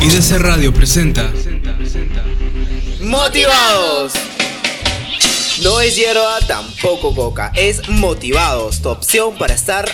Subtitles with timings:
[0.00, 1.32] IDC Radio presenta
[3.00, 4.12] Motivados.
[5.62, 7.52] No es hierba, tampoco coca.
[7.54, 9.88] Es Motivados, tu opción para estar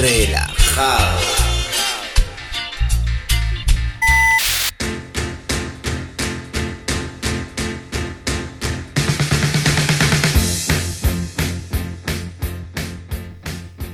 [0.00, 1.41] relajado.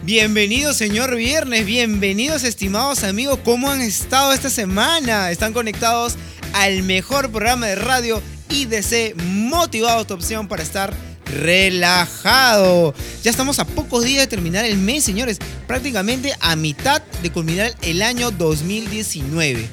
[0.08, 5.30] Bienvenido señor Viernes, bienvenidos estimados amigos, ¿cómo han estado esta semana?
[5.30, 6.14] Están conectados
[6.54, 10.94] al mejor programa de radio IDC, motivados tu opción para estar
[11.26, 12.94] relajado.
[13.22, 17.74] Ya estamos a pocos días de terminar el mes, señores, prácticamente a mitad de culminar
[17.82, 19.68] el año 2019.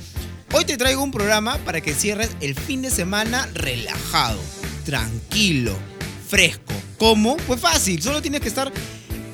[0.51, 4.41] Hoy te traigo un programa para que cierres el fin de semana relajado,
[4.83, 5.77] tranquilo,
[6.27, 6.73] fresco.
[6.97, 7.37] ¿Cómo?
[7.47, 8.73] Pues fácil, solo tienes que estar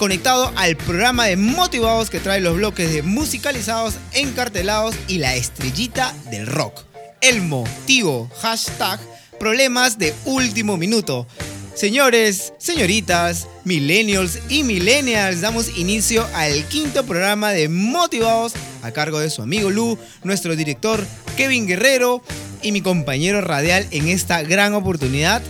[0.01, 6.11] conectado al programa de motivados que trae los bloques de musicalizados, encartelados y la estrellita
[6.31, 6.85] del rock.
[7.21, 8.99] El motivo, hashtag,
[9.39, 11.27] problemas de último minuto.
[11.75, 19.29] Señores, señoritas, millennials y millennials, damos inicio al quinto programa de Motivados a cargo de
[19.29, 21.05] su amigo Lu, nuestro director
[21.37, 22.23] Kevin Guerrero
[22.63, 25.43] y mi compañero radial en esta gran oportunidad,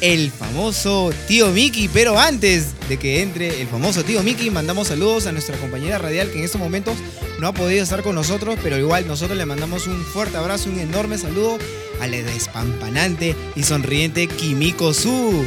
[0.00, 1.88] el famoso tío Mickey.
[1.88, 6.30] Pero antes de que entre el famoso tío Mickey, mandamos saludos a nuestra compañera radial
[6.30, 6.96] que en estos momentos
[7.40, 10.78] no ha podido estar con nosotros, pero igual nosotros le mandamos un fuerte abrazo, un
[10.78, 11.58] enorme saludo
[12.00, 15.44] a la despampanante y sonriente Kimiko Su.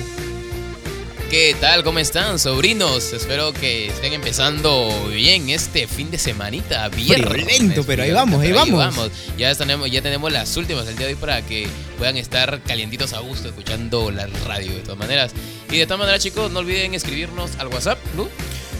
[1.29, 1.83] ¿Qué tal?
[1.83, 3.13] ¿Cómo están, sobrinos?
[3.13, 6.89] Espero que estén empezando bien este fin de semanita.
[6.89, 7.45] Viernes.
[7.45, 9.11] lento, pero ahí vamos, ahí vamos.
[9.37, 11.67] Ya tenemos, ya tenemos las últimas del día de hoy para que
[11.99, 15.31] puedan estar calientitos a gusto escuchando la radio de todas maneras.
[15.69, 18.27] Y de todas maneras, chicos, no olviden escribirnos al WhatsApp, ¿no?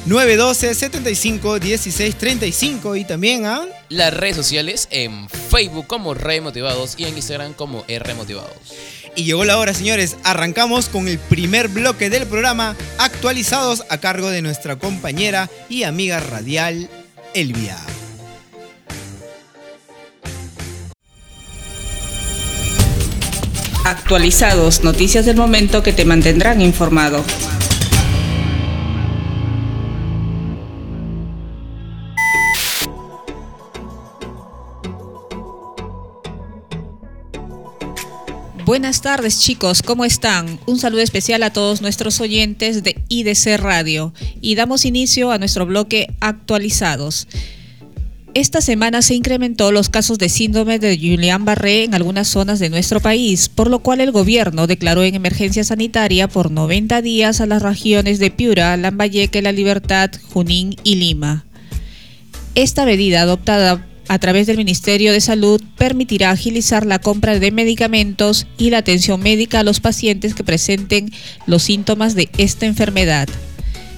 [0.08, 6.96] 912 75 16 35 y también a las redes sociales en Facebook como Re Motivados
[6.98, 8.56] y en Instagram como R Motivados.
[9.20, 10.16] Y llegó la hora, señores.
[10.24, 16.22] Arrancamos con el primer bloque del programa, actualizados a cargo de nuestra compañera y amiga
[16.22, 16.90] radial,
[17.34, 17.76] Elvia.
[23.84, 27.22] Actualizados, noticias del momento que te mantendrán informado.
[38.70, 40.60] Buenas tardes chicos, ¿cómo están?
[40.68, 45.66] Un saludo especial a todos nuestros oyentes de IDC Radio y damos inicio a nuestro
[45.66, 47.28] bloque actualizados.
[48.36, 53.00] Esta semana se incrementó los casos de síndrome de Julián-Barré en algunas zonas de nuestro
[53.00, 57.64] país, por lo cual el gobierno declaró en emergencia sanitaria por 90 días a las
[57.64, 61.44] regiones de Piura, Lambayeque, La Libertad, Junín y Lima.
[62.54, 68.48] Esta medida adoptada a través del Ministerio de Salud permitirá agilizar la compra de medicamentos
[68.58, 71.14] y la atención médica a los pacientes que presenten
[71.46, 73.30] los síntomas de esta enfermedad.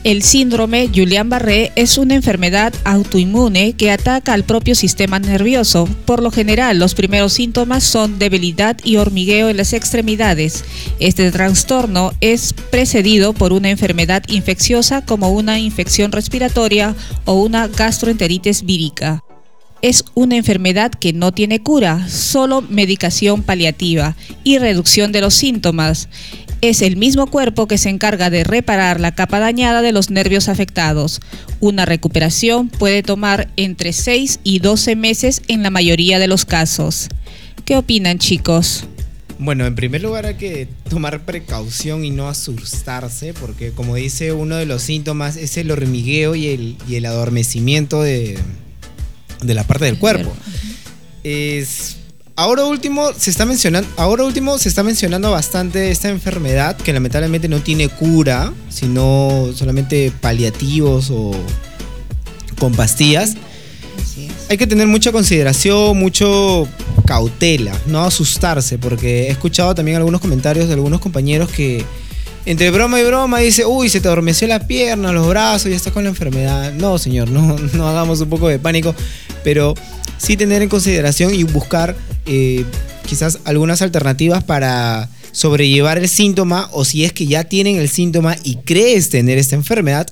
[0.03, 5.88] El síndrome Julián-Barré es una enfermedad autoinmune que ataca al propio sistema nervioso.
[6.05, 10.66] Por lo general, los primeros síntomas son debilidad y hormigueo en las extremidades.
[10.99, 16.95] Este trastorno es precedido por una enfermedad infecciosa como una infección respiratoria
[17.25, 19.23] o una gastroenteritis vírica
[19.81, 26.09] es una enfermedad que no tiene cura, solo medicación paliativa y reducción de los síntomas.
[26.62, 30.47] Es el mismo cuerpo que se encarga de reparar la capa dañada de los nervios
[30.47, 31.20] afectados.
[31.59, 37.09] Una recuperación puede tomar entre 6 y 12 meses en la mayoría de los casos.
[37.66, 38.86] ¿Qué opinan chicos?
[39.40, 44.58] Bueno, en primer lugar hay que tomar precaución y no asustarse, porque como dice uno
[44.58, 48.38] de los síntomas es el hormigueo y el, y el adormecimiento de,
[49.41, 50.31] de la parte del cuerpo.
[51.24, 51.97] Es,
[52.35, 57.47] ahora último se está mencionando, ahora último se está mencionando bastante esta enfermedad que lamentablemente
[57.47, 61.31] no tiene cura, sino solamente paliativos o
[62.59, 63.35] con pastillas.
[64.50, 66.68] Hay que tener mucha consideración, mucho
[67.05, 71.85] cautela, no asustarse, porque he escuchado también algunos comentarios de algunos compañeros que
[72.46, 75.93] entre broma y broma dice, uy, se te adormeció la pierna, los brazos, ya estás
[75.93, 76.73] con la enfermedad.
[76.73, 78.96] No, señor, no, no hagamos un poco de pánico,
[79.43, 79.76] pero
[80.17, 81.96] sí tener en consideración y buscar
[82.26, 82.66] eh,
[83.05, 88.35] quizás algunas alternativas para sobrellevar el síntoma o si es que ya tienen el síntoma
[88.43, 90.08] y crees tener esta enfermedad,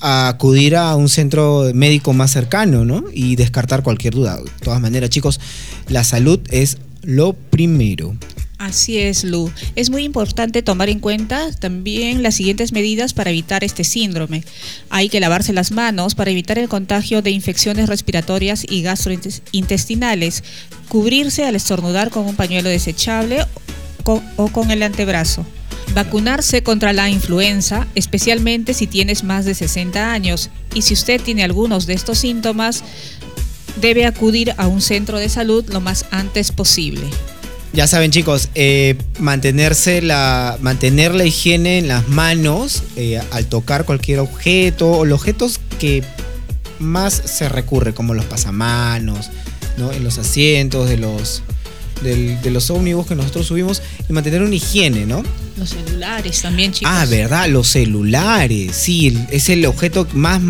[0.00, 3.04] acudir a un centro médico más cercano, ¿no?
[3.12, 4.36] Y descartar cualquier duda.
[4.36, 5.40] De todas maneras, chicos,
[5.88, 8.16] la salud es lo primero.
[8.60, 9.50] Así es, Lu.
[9.74, 14.44] Es muy importante tomar en cuenta también las siguientes medidas para evitar este síndrome.
[14.90, 20.44] Hay que lavarse las manos para evitar el contagio de infecciones respiratorias y gastrointestinales,
[20.90, 23.46] cubrirse al estornudar con un pañuelo desechable
[24.04, 25.46] o con el antebrazo.
[25.94, 31.44] Vacunarse contra la influenza, especialmente si tienes más de 60 años y si usted tiene
[31.44, 32.84] algunos de estos síntomas,
[33.80, 37.08] debe acudir a un centro de salud lo más antes posible.
[37.72, 43.84] Ya saben chicos, eh, mantenerse la, mantener la higiene en las manos eh, al tocar
[43.84, 46.02] cualquier objeto o los objetos que
[46.80, 49.30] más se recurre, como los pasamanos,
[49.76, 49.92] ¿no?
[49.92, 51.42] en los asientos de los,
[52.02, 55.22] de los ómnibus que nosotros subimos y mantener una higiene, ¿no?
[55.56, 56.92] Los celulares también, chicos.
[56.92, 60.40] Ah, verdad, los celulares, sí, es el objeto más,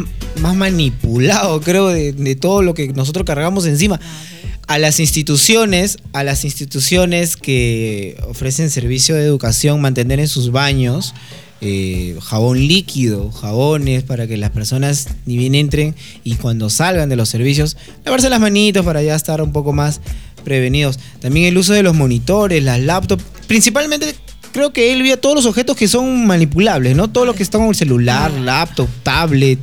[0.40, 4.00] más manipulado, creo, de, de todo lo que nosotros cargamos encima.
[4.02, 4.39] Ah,
[4.70, 11.12] a las instituciones, a las instituciones que ofrecen servicio de educación, mantener en sus baños
[11.60, 17.16] eh, jabón líquido, jabones para que las personas ni bien entren y cuando salgan de
[17.16, 20.00] los servicios, lavarse las manitos para ya estar un poco más
[20.44, 21.00] prevenidos.
[21.18, 24.14] También el uso de los monitores, las laptops, principalmente
[24.52, 27.10] creo que él vio todos los objetos que son manipulables, ¿no?
[27.10, 29.58] Todo lo que está con el celular, laptop, tablet,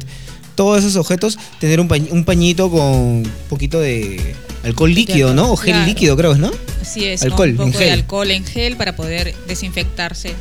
[0.56, 1.88] todos esos objetos, tener un,
[2.25, 4.36] pañito con un poquito de
[4.68, 5.52] alcohol líquido, ¿no?
[5.52, 6.52] O gel líquido, creo, ¿no?
[6.81, 10.34] Así es, alcohol, un poco de alcohol en gel para poder desinfectarse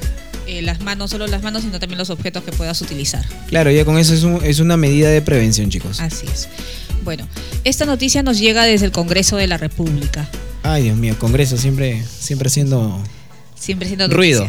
[0.46, 3.24] eh, las manos, no solo las manos, sino también los objetos que puedas utilizar.
[3.48, 6.00] Claro, ya con eso es, es una medida de prevención, chicos.
[6.00, 6.48] Así es.
[7.02, 7.26] Bueno,
[7.64, 10.28] esta noticia nos llega desde el Congreso de la República.
[10.62, 13.02] Ay, Dios mío, Congreso siempre, siempre siendo...
[13.58, 14.46] Siempre siendo ruido.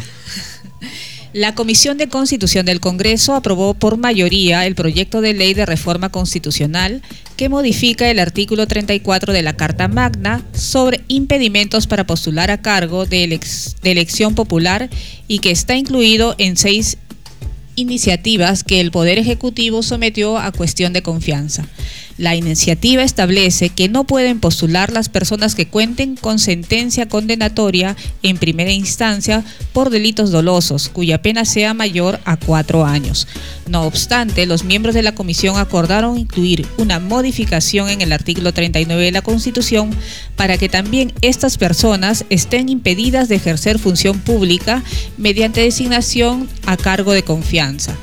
[1.34, 6.08] La Comisión de Constitución del Congreso aprobó por mayoría el proyecto de ley de reforma
[6.08, 7.02] constitucional
[7.36, 13.04] que modifica el artículo 34 de la Carta Magna sobre impedimentos para postular a cargo
[13.04, 13.38] de,
[13.82, 14.88] elección popular
[15.28, 16.96] y que está incluido en seis
[17.76, 21.68] iniciativas que el Poder Ejecutivo sometió a cuestión de confianza.
[22.18, 28.38] La iniciativa establece que no pueden postular las personas que cuenten con sentencia condenatoria en
[28.38, 33.28] primera instancia por delitos dolosos, cuya pena sea mayor a cuatro años.
[33.68, 39.04] No obstante, los miembros de la comisión acordaron incluir una modificación en el artículo 39
[39.04, 39.90] de la Constitución
[40.34, 44.82] para que también estas personas estén impedidas de ejercer función pública
[45.18, 47.96] mediante designación a cargo de confianza.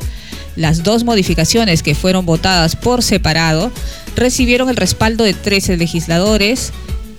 [0.55, 3.71] Las dos modificaciones que fueron votadas por separado
[4.15, 6.71] recibieron el respaldo de 13 legisladores,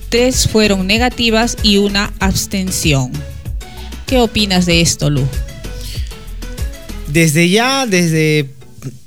[0.09, 3.11] tres fueron negativas y una abstención.
[4.07, 5.23] ¿Qué opinas de esto, Lu?
[7.11, 8.49] Desde ya, desde,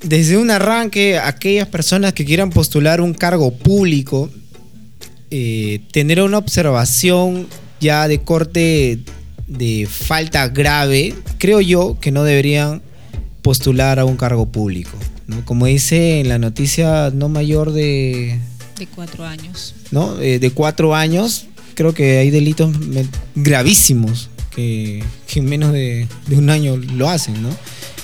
[0.03, 4.31] desde un arranque, aquellas personas que quieran postular un cargo público,
[5.31, 7.49] eh, tener una observación
[7.81, 9.01] ya de corte
[9.47, 12.83] de falta grave, creo yo que no deberían
[13.43, 14.97] postular a un cargo público.
[15.45, 18.39] Como dice en la noticia, no mayor de...
[18.79, 19.75] De cuatro años.
[19.91, 20.21] ¿No?
[20.21, 22.75] Eh, de cuatro años, creo que hay delitos
[23.35, 25.03] gravísimos que,
[25.35, 27.51] en menos de, un año lo hacen, ¿no?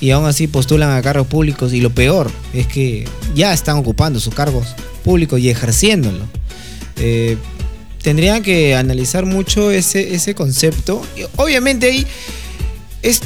[0.01, 4.21] Y aún así postulan a cargos públicos y lo peor es que ya están ocupando
[4.21, 4.69] sus cargos
[5.03, 6.25] públicos y ejerciéndolo.
[6.99, 7.37] Eh,
[8.03, 11.03] tendrían que analizar mucho ese, ese concepto.
[11.37, 12.07] obviamente ahí
[13.03, 13.23] es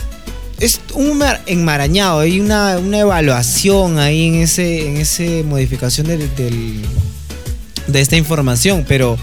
[0.60, 8.84] es un enmarañado, hay una, evaluación ahí en ese, en ese modificación de esta información,
[8.86, 9.18] pero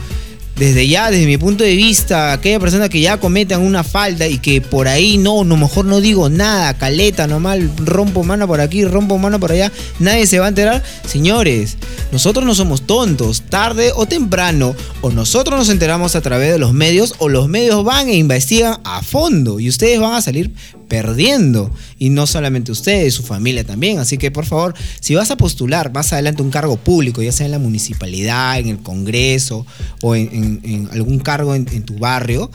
[0.57, 4.39] desde ya, desde mi punto de vista, aquella persona que ya cometan una falta y
[4.39, 8.83] que por ahí no, no mejor no digo nada, caleta nomás, rompo mano por aquí,
[8.83, 10.83] rompo mano por allá, nadie se va a enterar.
[11.05, 11.77] Señores,
[12.11, 16.73] nosotros no somos tontos, tarde o temprano, o nosotros nos enteramos a través de los
[16.73, 20.51] medios, o los medios van e investigan a fondo y ustedes van a salir
[20.87, 21.71] perdiendo.
[21.97, 23.99] Y no solamente ustedes, su familia también.
[23.99, 27.45] Así que por favor, si vas a postular más adelante un cargo público, ya sea
[27.45, 29.65] en la municipalidad, en el Congreso
[30.01, 32.49] o en, algún cargo en, tu barrio,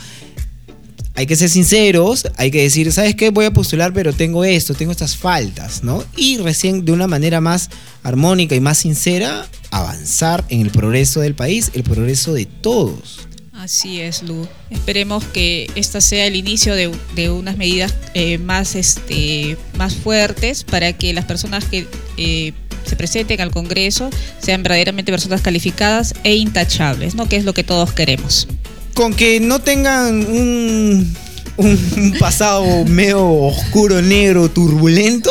[1.15, 3.31] hay que ser sinceros, hay que decir, ¿sabes qué?
[3.31, 6.03] Voy a postular, pero tengo esto, tengo estas faltas, ¿no?
[6.17, 7.69] Y recién de una manera más
[8.03, 13.29] armónica y más sincera, avanzar en el progreso del país, el progreso de todos.
[13.53, 14.49] Así es, Lu.
[14.71, 20.95] Esperemos que esta sea el inicio de, unas medidas eh, más, este, más fuertes para
[20.95, 22.53] que las personas que eh,
[22.85, 27.29] se presenten al Congreso sean verdaderamente personas calificadas e intachables, ¿no?
[27.29, 28.49] Que es lo que todos queremos.
[28.95, 31.15] Con que no tengan un,
[31.59, 35.31] un pasado medio oscuro, negro, turbulento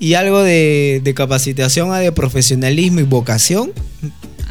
[0.00, 3.72] y algo de, de capacitación, de profesionalismo y vocación,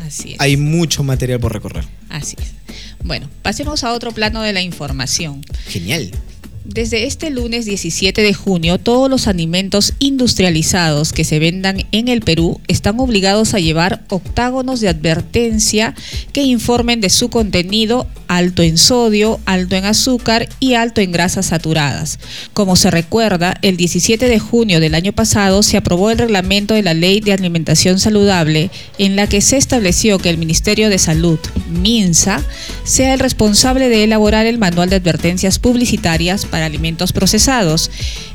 [0.05, 0.39] Así es.
[0.39, 1.85] hay mucho material por recorrer.
[2.09, 2.62] Así es.
[3.03, 5.41] Bueno, pasemos a otro plano de la información.
[5.67, 6.11] Genial.
[6.65, 12.21] Desde este lunes 17 de junio, todos los alimentos industrializados que se vendan en el
[12.21, 15.93] Perú están obligados a llevar octágonos de advertencia
[16.31, 21.47] que informen de su contenido alto en sodio, alto en azúcar y alto en grasas
[21.47, 22.17] saturadas.
[22.53, 26.83] Como se recuerda, el 17 de junio del año pasado se aprobó el reglamento de
[26.83, 31.39] la Ley de Alimentación Saludable en la que se estableció que el Ministerio de Salud,
[31.69, 32.41] MINSA,
[32.85, 37.89] sea el responsable de elaborar el manual de advertencias publicitarias para alimentos procesados.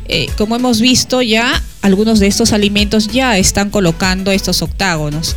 [0.09, 5.37] Eh, como hemos visto ya, algunos de estos alimentos ya están colocando estos octágonos.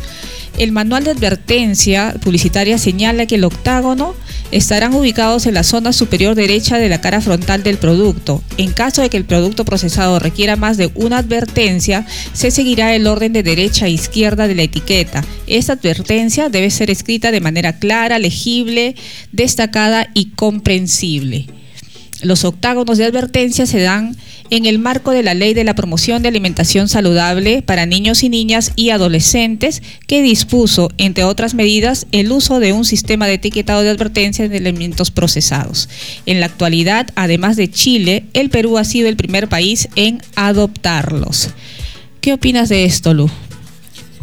[0.58, 4.16] El manual de advertencia publicitaria señala que el octágono
[4.50, 8.42] estarán ubicados en la zona superior derecha de la cara frontal del producto.
[8.58, 13.06] En caso de que el producto procesado requiera más de una advertencia, se seguirá el
[13.06, 15.24] orden de derecha a izquierda de la etiqueta.
[15.46, 18.96] Esta advertencia debe ser escrita de manera clara, legible,
[19.30, 21.46] destacada y comprensible.
[22.22, 24.16] Los octágonos de advertencia se dan
[24.50, 28.28] en el marco de la Ley de la Promoción de Alimentación Saludable para Niños y
[28.28, 33.82] Niñas y Adolescentes, que dispuso, entre otras medidas, el uso de un sistema de etiquetado
[33.82, 35.88] de advertencia de alimentos procesados.
[36.26, 41.50] En la actualidad, además de Chile, el Perú ha sido el primer país en adoptarlos.
[42.20, 43.28] ¿Qué opinas de esto, Lu?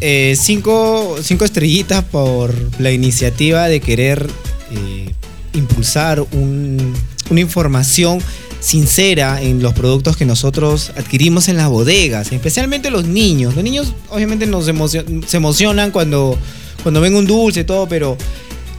[0.00, 4.26] Eh, cinco, cinco estrellitas por la iniciativa de querer
[4.72, 5.12] eh,
[5.52, 6.94] impulsar un
[7.30, 8.20] una información
[8.60, 13.54] sincera en los productos que nosotros adquirimos en las bodegas, especialmente los niños.
[13.54, 16.38] Los niños obviamente nos se emocionan cuando,
[16.82, 18.16] cuando ven un dulce y todo, pero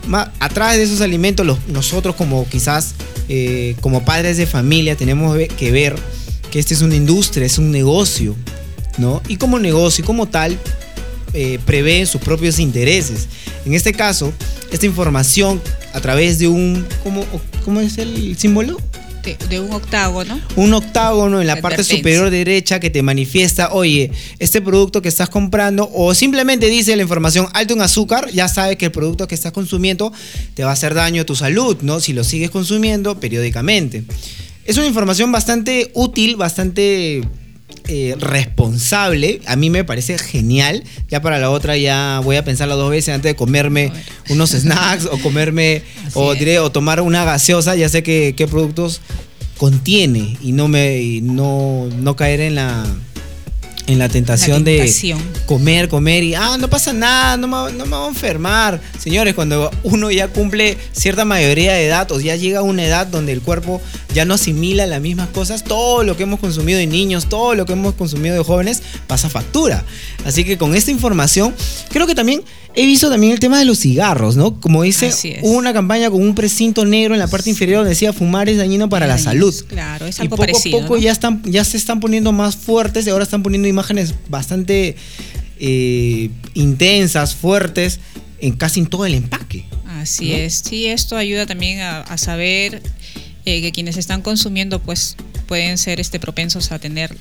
[0.07, 2.93] más, atrás de esos alimentos nosotros como quizás
[3.29, 5.95] eh, como padres de familia tenemos que ver
[6.51, 8.35] que este es una industria, es un negocio,
[8.97, 9.21] ¿no?
[9.27, 10.59] Y como negocio como tal
[11.33, 13.27] eh, prevé sus propios intereses.
[13.65, 14.33] En este caso,
[14.71, 15.61] esta información
[15.93, 17.25] a través de un, ¿cómo,
[17.63, 18.77] cómo es el símbolo?
[19.49, 20.41] De, un octágono.
[20.55, 25.29] Un octágono en la parte superior derecha que te manifiesta, oye, este producto que estás
[25.29, 29.35] comprando, o simplemente dice la información alto en azúcar, ya sabes que el producto que
[29.35, 30.11] estás consumiendo
[30.55, 31.99] te va a hacer daño a tu salud, ¿no?
[31.99, 34.03] Si lo sigues consumiendo periódicamente.
[34.65, 37.21] Es una información bastante útil, bastante
[37.87, 40.83] eh, responsable, a mí me parece genial.
[41.09, 43.91] Ya para la otra ya voy a pensarlo dos veces antes de comerme
[44.29, 47.75] unos snacks o comerme o, diré, o tomar una gaseosa.
[47.75, 49.01] Ya sé qué productos
[49.61, 52.83] contiene y no me no, no caer en la
[53.87, 54.91] en la tentación, de
[55.45, 58.81] comer, comer y, ah, no pasa nada, no me, no me voy a enfermar.
[58.99, 63.07] Señores, cuando uno ya cumple cierta mayoría de edad o ya llega a una edad
[63.07, 63.81] donde el cuerpo
[64.13, 67.65] ya no asimila las mismas cosas, todo lo que hemos consumido de niños, todo lo
[67.65, 69.83] que hemos consumido de jóvenes, pasa factura.
[70.25, 71.53] Así que con esta información,
[71.89, 72.43] creo que también
[72.75, 74.59] he visto también el tema de los cigarros, ¿no?
[74.59, 75.11] Como dice,
[75.41, 78.57] hubo una campaña con un precinto negro en la parte inferior donde decía fumar es
[78.57, 79.53] dañino para la salud.
[79.67, 83.05] Claro, es algo y poco a poco ya, están, ya se están poniendo más fuertes
[83.05, 84.95] y ahora están poniendo imágenes bastante
[85.59, 87.99] eh, intensas, fuertes,
[88.39, 89.65] en casi en todo el empaque.
[89.87, 90.63] Así es.
[90.65, 92.81] Sí, esto ayuda también a, saber
[93.45, 97.15] eh, que quienes están consumiendo pues pueden ser este propensos a tener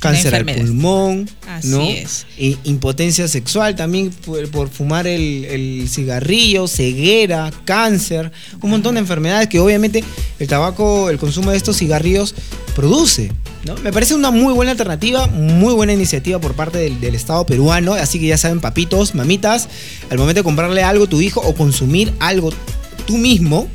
[0.00, 1.28] cáncer al pulmón,
[1.64, 1.82] ¿no?
[1.82, 2.26] Es.
[2.64, 10.04] impotencia sexual también por, fumar el, cigarrillo, ceguera, cáncer, un montón de enfermedades que obviamente
[10.38, 12.34] el tabaco, el consumo de estos cigarrillos
[12.74, 13.32] produce.
[13.64, 13.76] ¿no?
[13.76, 17.94] Me parece una muy buena alternativa, muy buena iniciativa por parte del, del, Estado peruano,
[17.94, 19.68] así que ya saben, papitos, mamitas,
[20.10, 22.52] al momento de comprarle algo a tu hijo o consumir algo
[23.06, 23.68] tú mismo,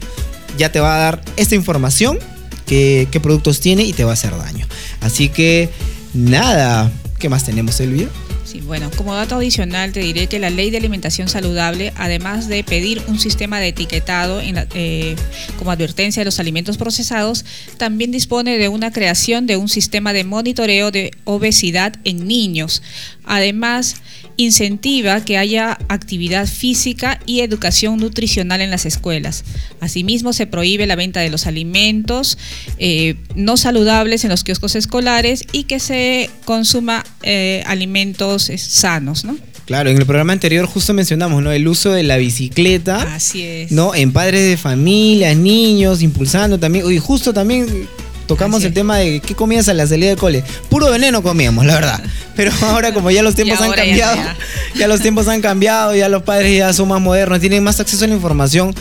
[0.57, 2.19] ya te va a dar esta información,
[2.65, 4.67] qué, qué productos tiene y te va a hacer daño.
[5.01, 5.69] Así que
[6.13, 6.91] Nada.
[7.19, 8.07] ¿Qué más tenemos, Elvia?
[8.45, 12.63] Sí, bueno, como dato adicional te diré que la ley de alimentación saludable, además de
[12.63, 15.15] pedir un sistema de etiquetado eh,
[15.59, 17.45] como advertencia de los alimentos procesados,
[17.77, 22.81] también dispone de una creación de un sistema de monitoreo de obesidad en niños.
[23.23, 23.97] Además,
[24.39, 29.43] incentiva que haya actividad física y educación nutricional en las escuelas.
[29.81, 32.37] Asimismo, se prohíbe la venta de los alimentos
[32.77, 39.25] eh, no saludables en los kioscos escolares y que se consuma eh, alimentos eh, sanos,
[39.25, 39.37] ¿no?
[39.65, 41.51] Claro, en el programa anterior justo mencionamos, ¿no?
[41.51, 43.13] El uso de la bicicleta.
[43.13, 43.71] Así es.
[43.71, 43.93] ¿No?
[43.93, 46.91] En padres de familia, niños, impulsando también.
[46.91, 47.87] Y justo también
[48.29, 50.43] tocamos el tema de qué comías a la salida del cole.
[50.69, 52.03] Puro veneno comíamos, la verdad.
[52.35, 54.21] Pero ahora como ya los tiempos han cambiado,
[54.75, 58.05] ya, los tiempos han cambiado, ya los padres ya son más modernos, tienen más acceso
[58.05, 58.75] a la información.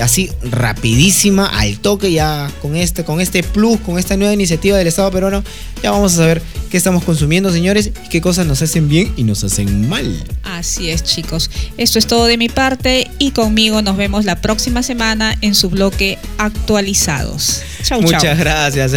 [0.00, 4.86] así rapidísima, al toque ya con este, con este plus, con esta nueva iniciativa del
[4.86, 5.44] Estado peruano,
[5.82, 9.24] ya vamos a saber qué estamos consumiendo, señores, y qué cosas nos hacen bien y
[9.24, 10.24] nos hacen mal.
[10.44, 11.50] Así es, chicos.
[11.76, 15.68] Esto es todo de mi parte y conmigo nos vemos la próxima semana en su
[15.68, 17.60] bloque actualizados.
[17.82, 18.36] Chau, Muchas chau.
[18.38, 18.93] gracias,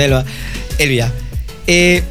[0.78, 1.12] Elvia.
[1.68, 2.04] Eh,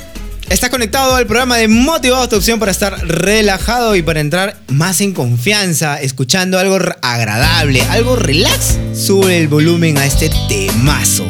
[0.48, 5.00] Está conectado al programa de Motivados, tu opción para estar relajado y para entrar más
[5.00, 8.78] en confianza, escuchando algo agradable, algo relax.
[8.94, 11.26] Sube el volumen a este temazo.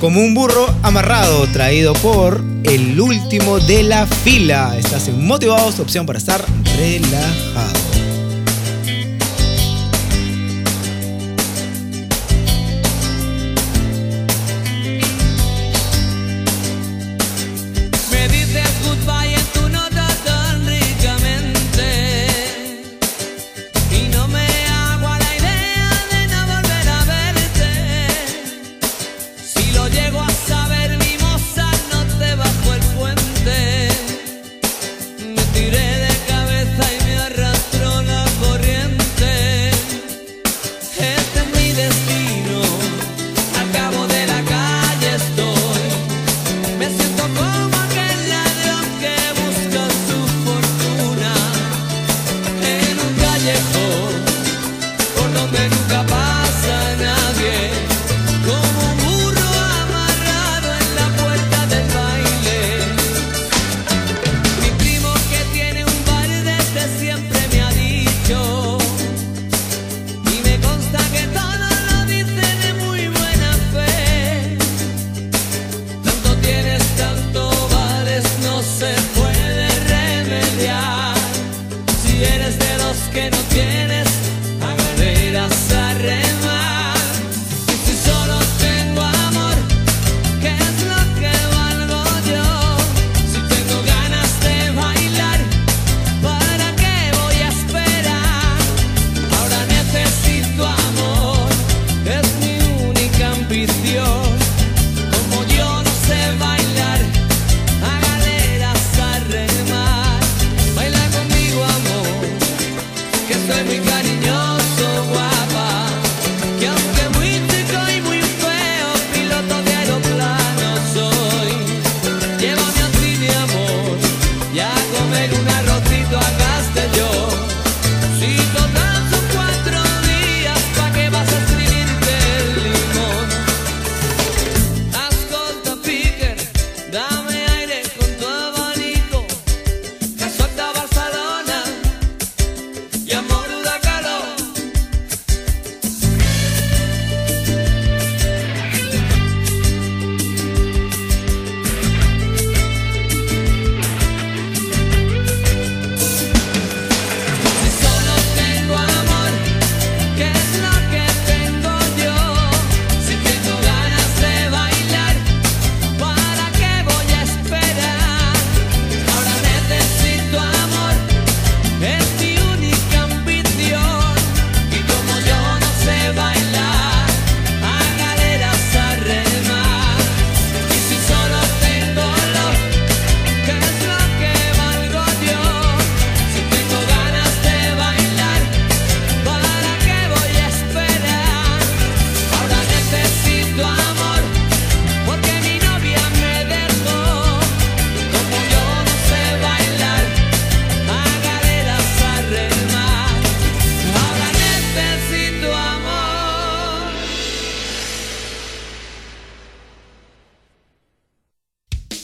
[0.00, 4.74] Como un burro amarrado, traído por el último de la fila.
[4.78, 6.42] Estás en Motivados, tu opción para estar
[6.78, 7.97] relajado.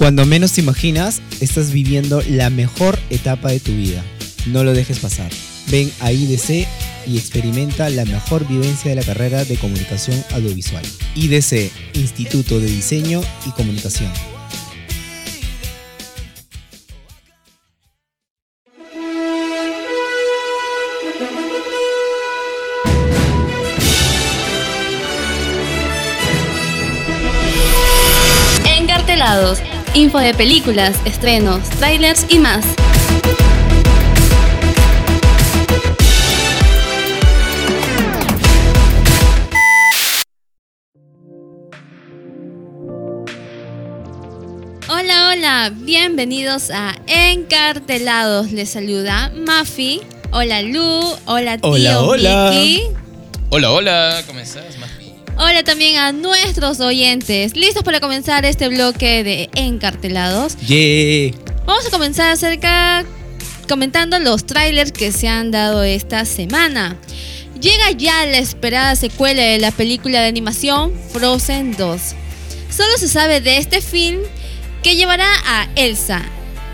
[0.05, 4.05] Cuando menos te imaginas, estás viviendo la mejor etapa de tu vida.
[4.45, 5.31] No lo dejes pasar.
[5.71, 6.69] Ven a IDC
[7.07, 10.85] y experimenta la mejor vivencia de la carrera de comunicación audiovisual.
[11.15, 14.13] IDC, Instituto de Diseño y Comunicación.
[29.95, 32.65] Info de películas, estrenos, trailers y más.
[44.89, 48.53] Hola, hola, bienvenidos a Encartelados.
[48.53, 50.01] Les saluda Mafi.
[50.33, 52.51] Hola Lu, hola tío Hola, hola.
[52.51, 52.83] Vicky.
[53.51, 54.94] Hola, hola, ¿cómo estás, Mafi?
[55.37, 57.57] Hola también a nuestros oyentes.
[57.57, 60.57] ¿Listos para comenzar este bloque de encartelados?
[60.59, 61.35] Yeah.
[61.67, 63.05] Vamos a comenzar acerca
[63.69, 66.97] comentando los trailers que se han dado esta semana.
[67.61, 72.01] Llega ya la esperada secuela de la película de animación Frozen 2.
[72.71, 74.21] Solo se sabe de este film
[74.85, 76.23] que llevará a Elsa,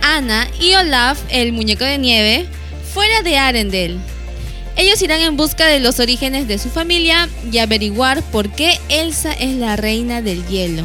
[0.03, 2.47] Anna y Olaf, el muñeco de nieve,
[2.93, 3.99] fuera de Arendelle.
[4.81, 9.31] Ellos irán en busca de los orígenes de su familia y averiguar por qué Elsa
[9.35, 10.85] es la reina del hielo.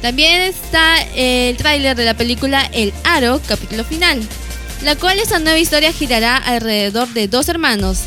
[0.00, 4.18] También está el tráiler de la película El Aro, capítulo final,
[4.82, 7.98] la cual esta nueva historia girará alrededor de dos hermanos.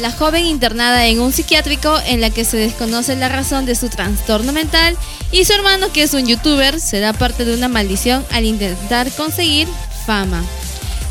[0.00, 3.88] La joven internada en un psiquiátrico en la que se desconoce la razón de su
[3.88, 4.96] trastorno mental
[5.30, 9.68] y su hermano que es un youtuber será parte de una maldición al intentar conseguir
[10.06, 10.42] fama.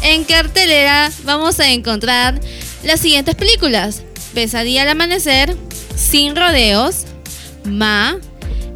[0.08, 2.40] En cartelera vamos a encontrar
[2.84, 4.04] las siguientes películas.
[4.36, 5.58] Pesadilla al amanecer,
[5.96, 7.06] Sin rodeos,
[7.64, 8.16] Ma,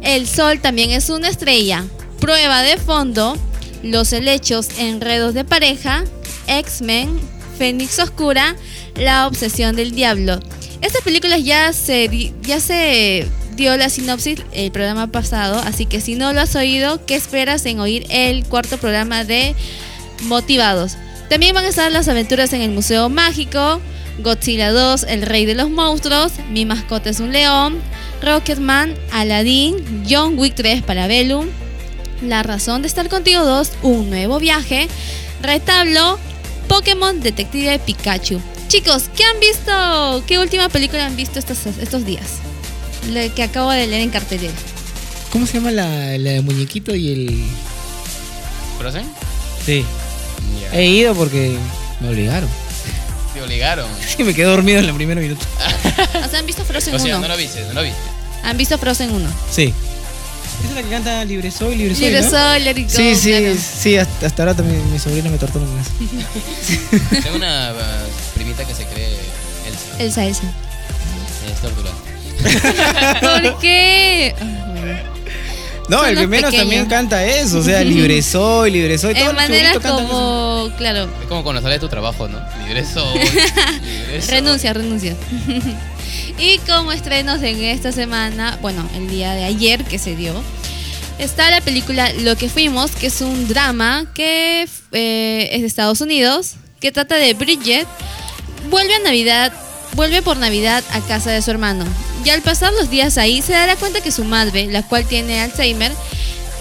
[0.02, 1.84] El sol también es una estrella,
[2.18, 3.36] Prueba de fondo,
[3.84, 6.02] Los helechos, enredos de pareja,
[6.48, 7.20] X-Men,
[7.56, 8.56] Fénix Oscura,
[8.96, 10.40] La obsesión del diablo.
[10.80, 16.16] Estas películas ya se, ya se dio la sinopsis el programa pasado, así que si
[16.16, 19.54] no lo has oído, ¿qué esperas en oír el cuarto programa de
[20.22, 20.96] Motivados?
[21.30, 23.80] También van a estar las aventuras en el Museo Mágico,
[24.18, 27.78] Godzilla 2, El Rey de los Monstruos, Mi mascota es un león,
[28.20, 29.76] Rocketman, Aladdin,
[30.10, 31.46] John Wick 3 para Bellum,
[32.20, 34.88] La razón de estar contigo 2, Un nuevo viaje,
[35.40, 36.18] Retablo,
[36.66, 38.40] Pokémon Detective Pikachu.
[38.66, 40.24] Chicos, ¿qué han visto?
[40.26, 42.38] ¿Qué última película han visto estos, estos días?
[43.12, 44.52] La que acabo de leer en cartelera.
[45.30, 47.44] ¿Cómo se llama la, la de muñequito y el.
[48.78, 49.06] ¿Frozen?
[49.64, 49.84] Sí.
[50.72, 51.56] He ido porque
[52.00, 52.48] me obligaron.
[53.34, 53.88] Te obligaron.
[54.16, 55.44] Sí, me quedé dormido en el primer minuto.
[56.24, 57.26] O sea, han visto Frozen O sea, 1.
[57.26, 57.98] no lo viste, no lo viste.
[58.42, 59.28] Han visto Frozen 1.
[59.52, 59.72] Sí.
[60.60, 62.04] Esa es la que canta Libre Soy, Libre Soy.
[62.06, 62.30] Libre ¿no?
[62.30, 63.56] Soy, Let It Go, Sí, sí, claro.
[63.80, 65.90] sí, hasta, hasta ahora también mis sobrinos me torturan con eso.
[67.22, 69.16] Tengo una uh, primita que se cree
[69.66, 70.02] Elsa.
[70.02, 70.42] Elsa, Elsa.
[71.50, 72.10] Es torturante.
[73.20, 74.34] ¿Por qué?
[75.90, 76.62] No, el que menos pequeños.
[76.62, 79.12] también canta eso, o sea, Libre Soy, Libre Soy.
[79.16, 79.80] En maneras eso.
[79.80, 82.40] como, claro, Es como cuando sale de tu trabajo, ¿no?
[82.64, 83.18] Libre soy.
[83.82, 84.30] libre soy.
[84.30, 85.16] renuncia, renuncia.
[86.38, 90.32] y como estrenos en esta semana, bueno, el día de ayer que se dio,
[91.18, 96.00] está la película Lo que fuimos, que es un drama que eh, es de Estados
[96.00, 97.88] Unidos, que trata de Bridget,
[98.70, 99.52] vuelve a Navidad,
[99.94, 101.84] vuelve por Navidad a casa de su hermano.
[102.24, 105.40] Y al pasar los días ahí se dará cuenta que su madre, la cual tiene
[105.40, 105.92] Alzheimer,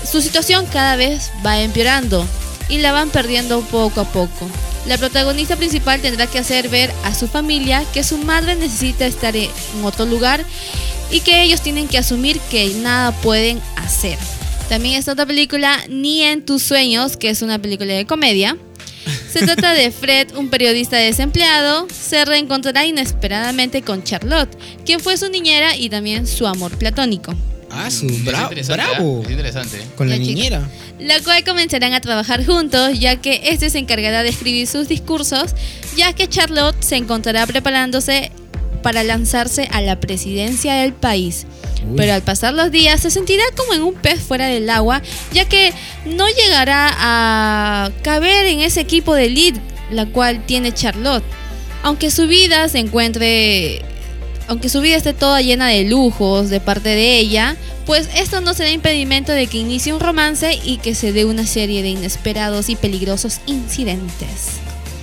[0.10, 2.26] su situación cada vez va empeorando
[2.70, 4.48] y la van perdiendo poco a poco.
[4.88, 9.36] La protagonista principal tendrá que hacer ver a su familia que su madre necesita estar
[9.36, 9.50] en
[9.84, 10.44] otro lugar
[11.12, 14.18] y que ellos tienen que asumir que nada pueden hacer.
[14.70, 18.56] También está otra película, Ni en tus sueños, que es una película de comedia.
[19.32, 24.50] Se trata de Fred, un periodista desempleado, se reencontrará inesperadamente con Charlotte,
[24.86, 27.34] quien fue su niñera y también su amor platónico.
[27.72, 29.22] Ah, su Es bra- interesante, bravo.
[29.24, 29.78] Es interesante.
[29.96, 30.36] Con la Ya, chicos.
[30.36, 30.70] niñera.
[31.00, 35.52] la cual comenzarán a trabajar juntos, ya que este se encargará de escribir sus discursos,
[35.96, 38.32] ya que Charlotte se encontrará preparándose
[38.84, 41.46] para lanzarse a la presidencia del país.
[41.88, 41.96] Uy.
[41.98, 45.02] Pero al pasar los días se sentirá como en un pez fuera del agua,
[45.34, 45.74] ya que
[46.06, 49.60] no llegará a caber en ese equipo de elite,
[49.92, 51.24] la cual tiene Charlotte.
[51.84, 53.84] Aunque su vida se encuentre
[54.48, 58.56] aunque su vida esté toda llena de lujos de parte de ella, pues esto no
[58.56, 62.68] será impedimento de que inicie un romance y que se dé una serie de inesperados
[62.70, 64.58] y peligrosos incidentes.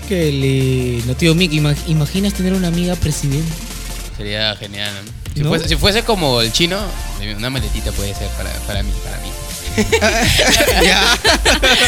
[0.09, 1.53] Qué lindo, tío Mick.
[1.53, 3.53] ima- ¿Imaginas tener una amiga presidente?
[4.17, 5.26] Sería genial, ¿no?
[5.37, 5.51] Si, ¿No?
[5.51, 6.81] Fuese, si fuese como el chino,
[7.37, 9.29] una maletita puede ser para, para mí, para mí.
[10.83, 11.18] ya.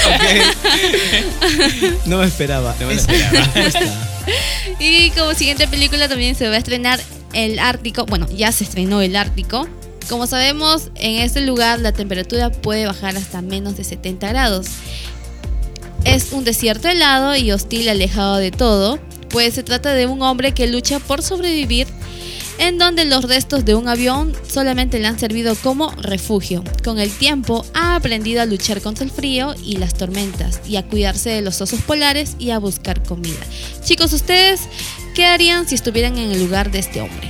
[0.07, 0.23] ok.
[2.05, 2.77] No me esperaba.
[2.79, 3.47] No me lo esperaba.
[4.79, 7.01] Y como siguiente película también se va a estrenar
[7.33, 8.05] El Ártico.
[8.05, 9.67] Bueno, ya se estrenó El Ártico.
[10.11, 14.67] Como sabemos, en este lugar la temperatura puede bajar hasta menos de 70 grados.
[16.05, 18.99] Es un desierto helado y hostil alejado de todo,
[19.31, 21.87] pues se trata de un hombre que lucha por sobrevivir
[22.59, 26.65] en donde los restos de un avión solamente le han servido como refugio.
[26.85, 30.83] Con el tiempo ha aprendido a luchar contra el frío y las tormentas y a
[30.85, 33.39] cuidarse de los osos polares y a buscar comida.
[33.85, 34.61] Chicos, ¿ustedes
[35.15, 37.29] qué harían si estuvieran en el lugar de este hombre?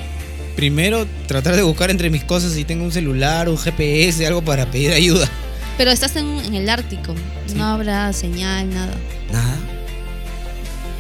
[0.57, 4.71] Primero, tratar de buscar entre mis cosas si tengo un celular, un GPS, algo para
[4.71, 5.29] pedir ayuda.
[5.77, 7.15] Pero estás en, en el Ártico,
[7.47, 7.55] Sí.
[7.55, 8.95] no habrá señal, nada.
[9.33, 9.57] Nada.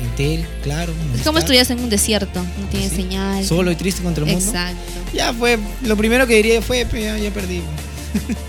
[0.01, 0.93] Entel, claro.
[1.17, 2.97] Es como estuvieras en un desierto, no tiene Sí.
[2.97, 3.45] señal.
[3.45, 4.47] Solo y triste contra el mundo.
[4.49, 4.79] Exacto.
[5.13, 7.63] Ya fue, lo primero que diría fue, "Pe, ya, ya perdí.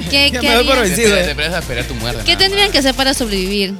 [0.09, 0.95] ¿Qué, Ya qué me doy por harías?
[0.95, 1.07] Te vencido.
[1.17, 2.21] esperas, te esperas a esperar tu muerte.
[2.25, 2.71] ¿Qué tendrían más.
[2.71, 3.73] que hacer para sobrevivir?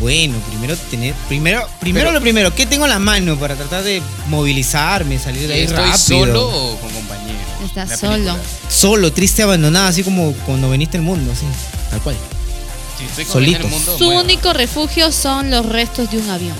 [0.00, 3.84] Bueno, primero tener, primero, primero Pero- lo primero, ¿qué tengo en la mano para tratar
[3.84, 5.96] de movilizarme, salir de ahí ¿Estoy rápido?
[5.98, 7.40] solo o con compañeros?
[7.64, 8.12] Estás solo.
[8.12, 8.36] película.
[8.68, 11.44] Solo, triste, abandonada, así como cuando veniste al mundo, así.
[11.90, 12.16] Tal cual.
[13.02, 13.66] Si estoy con Solito.
[13.66, 14.20] el mundo, Su muero.
[14.22, 16.56] único refugio son los restos de un avión.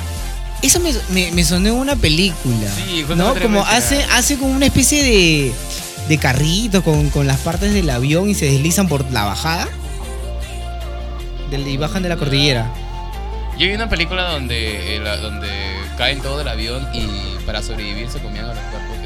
[0.62, 2.68] Eso me, me, me sonó en una película.
[2.74, 3.35] Sí, ¿No?
[3.35, 5.52] Como hace, hace como una especie de,
[6.09, 9.68] de carrito con, con las partes del avión y se deslizan por la bajada.
[11.50, 12.72] Del, y bajan de la cordillera.
[13.59, 15.48] Yo vi una película donde, el- donde
[15.98, 17.07] caen todo del avión y
[17.44, 18.96] para sobrevivir se comían a los cuerpos.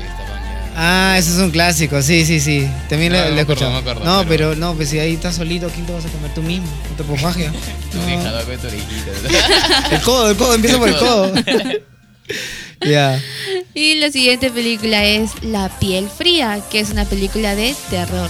[0.79, 2.69] Ah, ese es un clásico, sí, sí, sí.
[2.91, 3.71] También No, lo, no he escuchado.
[3.71, 4.57] no me acuerdo, no, pero- pero...
[4.57, 6.67] no, pues si ahí estás solito, ¿quién te vas a comer tú mismo?
[6.91, 7.03] No te.
[7.03, 7.13] Tu
[7.99, 8.05] No.
[8.05, 9.91] orejada con tu orejita.
[9.91, 11.33] El codo, el codo, empieza por el codo.
[12.87, 13.21] Ya.
[13.73, 18.29] Y la siguiente película es La piel fría, que es una película de terror.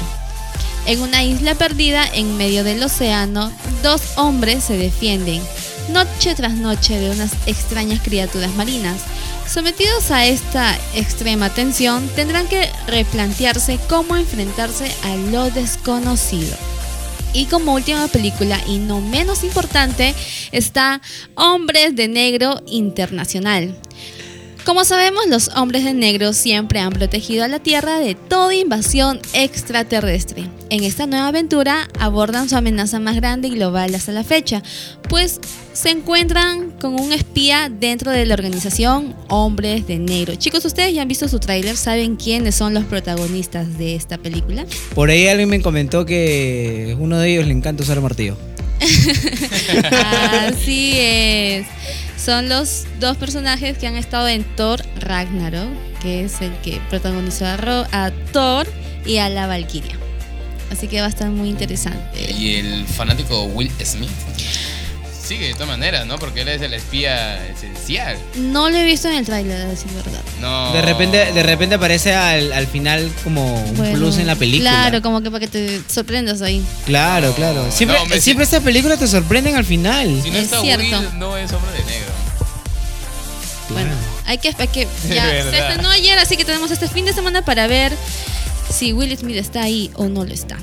[0.87, 3.51] En una isla perdida en medio del océano,
[3.83, 5.43] dos hombres se defienden,
[5.88, 9.03] noche tras noche, de unas extrañas criaturas marinas.
[9.49, 16.57] Sometidos a esta extrema tensión, tendrán que replantearse cómo enfrentarse a lo desconocido.
[17.33, 20.14] Y como última película, y no menos importante,
[20.53, 21.01] está
[21.35, 23.77] Hombres de Negro Internacional.
[24.66, 29.20] Como sabemos, los hombres de negro siempre han protegido a la Tierra de toda invasión
[29.33, 30.50] extraterrestre.
[30.70, 34.64] En esta nueva aventura abordan su amenaza más grande y global hasta la fecha,
[35.09, 35.40] pues
[35.72, 40.35] se encuentran con un espía dentro de la organización Hombres de Negro.
[40.35, 44.66] Chicos, ustedes ya han visto su tráiler, ¿saben quiénes son los protagonistas de esta película?
[44.96, 48.37] Por ahí alguien me comentó que uno de ellos le encanta usar martillo.
[49.93, 51.67] Así es.
[52.17, 55.69] Son los dos personajes que han estado en Thor Ragnarok,
[56.01, 58.67] que es el que protagonizó a, Thor
[59.05, 59.97] y a la Valkyria.
[60.71, 62.33] Así que va a estar muy interesante.
[62.33, 64.11] y el fanático Will Smith
[65.27, 66.19] sigue de todas maneras, ¿no?
[66.19, 68.17] Porque él es el espía esencial.
[68.37, 70.21] No lo he visto en el tráiler, a decir verdad.
[70.41, 70.73] No.
[70.73, 74.71] De repente, de repente aparece al, al final como un Bueno, plus en la película.
[74.71, 76.65] Claro, como que para que te sorprendas ahí.
[76.87, 77.67] Claro, No, claro.
[77.73, 80.21] Siempre, no, siempre estas películas te sorprenden al final.
[80.23, 80.85] Si no Es está cierto.
[81.01, 82.12] Will, no es hombre de negro.
[83.71, 83.91] Bueno,
[84.27, 87.45] hay que, hay que ya se estrenó ayer, así que tenemos este fin de semana
[87.45, 87.93] para ver
[88.73, 90.57] si Will Smith está ahí o no lo está.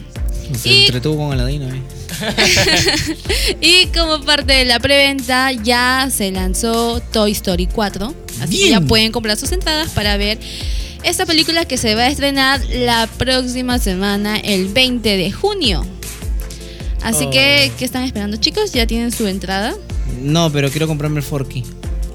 [0.57, 1.81] Se Y- entretuvo con Aladino, ¿eh?
[3.61, 8.81] Y como parte de la preventa ya se lanzó Toy Story 4, así que ya
[8.81, 10.37] pueden comprar sus entradas para ver
[11.03, 15.85] esta película que se va a estrenar la próxima semana, el 20 de junio.
[17.01, 17.29] Así Oh.
[17.29, 18.71] que, ¿qué están esperando chicos?
[18.71, 19.75] ¿Ya tienen su entrada?
[20.21, 21.63] No, pero quiero comprarme el Forky.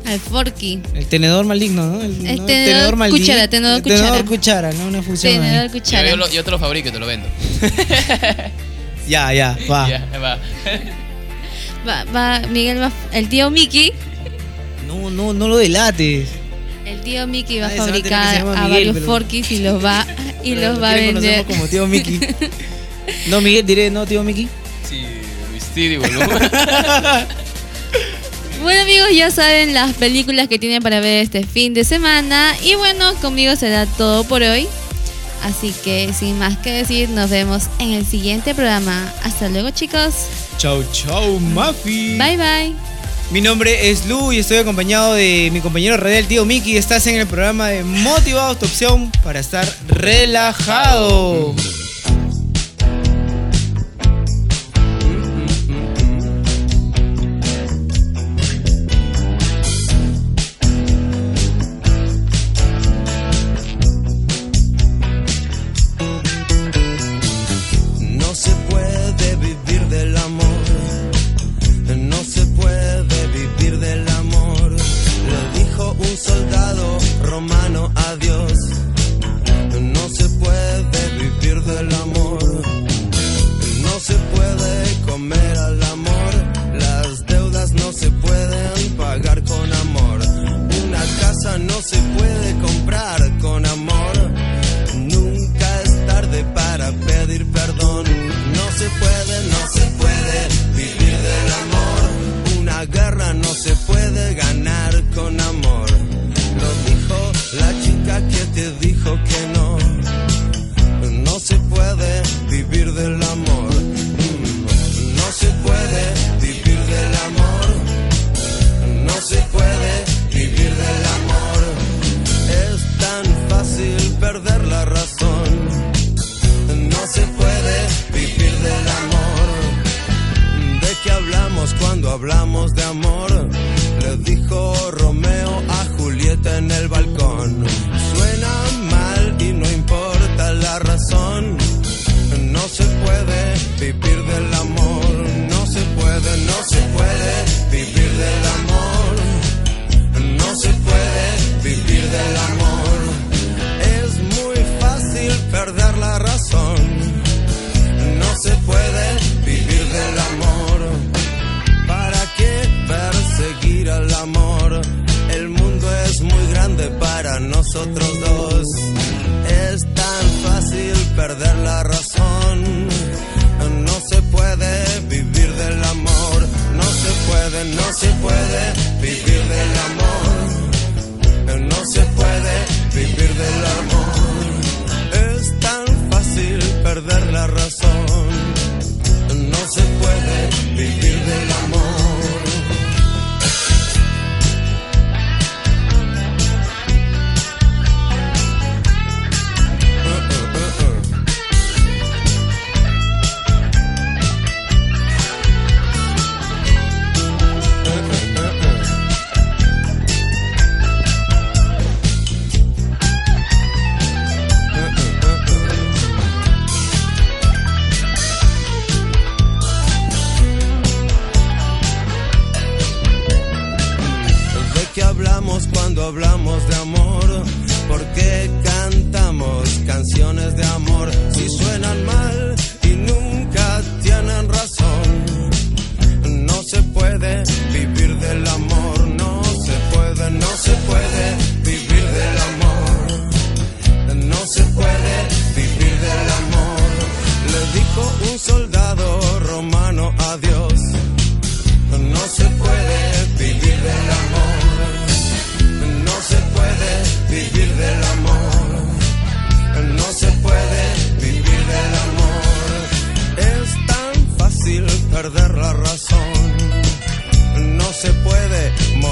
[0.07, 0.81] Al Forky.
[0.95, 2.01] El tenedor maligno, ¿no?
[2.01, 2.47] El, El ¿no?
[2.47, 3.21] tenedor maldito.
[3.21, 4.25] cuchara, tenedor El tenedor cuchara.
[4.25, 4.87] cuchara, ¿no?
[4.89, 5.35] Una función.
[5.35, 5.39] ahí.
[5.41, 6.09] Tenedor Yo, cuchara.
[6.09, 7.29] yo lo- yo te lo fabrico y te lo vendo.
[9.09, 9.89] Ya, ya, va.
[9.89, 10.39] Ya, va.
[11.87, 13.93] Va, va, Miguel va, el tío Mickey,
[14.87, 16.29] No, no, no lo delates.
[16.85, 20.07] el tío Mickey va a fabricar a Miguel, varios pero- Forkys y los va
[20.45, 21.45] y Pero los lo va a vender.
[21.45, 22.21] como tío Mickey.
[23.29, 24.47] No, Miguel, diré, no, tío Mickey.
[24.89, 25.03] Sí,
[25.55, 26.27] Mysterio, boludo.
[28.63, 32.55] Bueno amigos, ya saben las películas que tienen para ver este fin de semana.
[32.63, 34.67] Y bueno, conmigo será todo por hoy.
[35.43, 39.13] Así que sin más que decir, nos vemos en el siguiente programa.
[39.23, 40.15] Hasta luego chicos.
[40.59, 42.19] Chau, chau, Mafi.
[42.19, 42.75] Bye bye.
[43.31, 46.77] Mi nombre es Lu y estoy acompañado de mi compañero radial, tío Mickey.
[46.79, 51.55] Estás en el programa de Motivados, tu opción para estar relajado.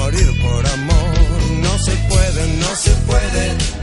[0.07, 1.51] morir por amor.
[1.61, 3.76] No se puede, no se puede.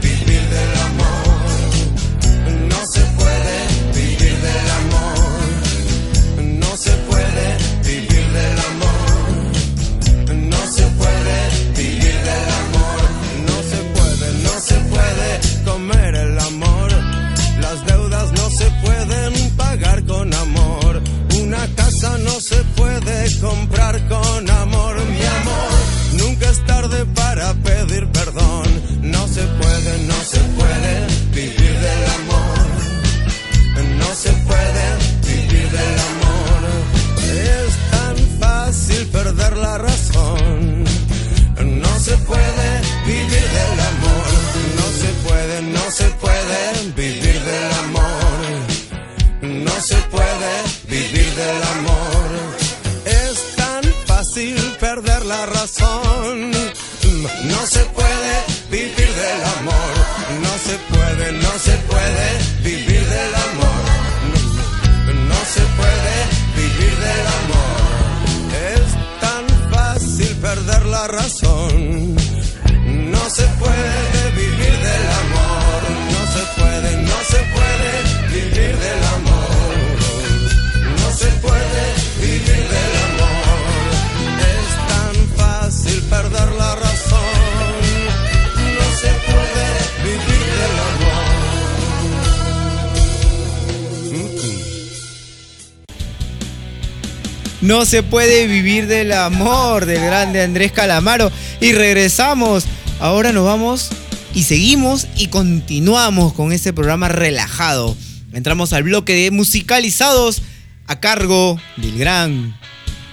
[97.65, 101.31] No se puede vivir del amor del grande Andrés Calamaro.
[101.59, 102.65] Y regresamos.
[102.99, 103.89] Ahora nos vamos
[104.35, 107.97] y seguimos y continuamos con este programa relajado.
[108.33, 110.43] Entramos al bloque de musicalizados
[110.85, 112.55] a cargo del gran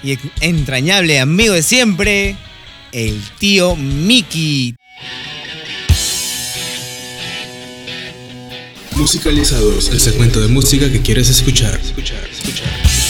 [0.05, 2.37] y entrañable amigo de siempre,
[2.93, 4.77] el tío Mickey.
[8.97, 11.81] Musicalizados, el segmento de música que quieres escuchar.
[11.83, 13.02] escuchar, escuchar.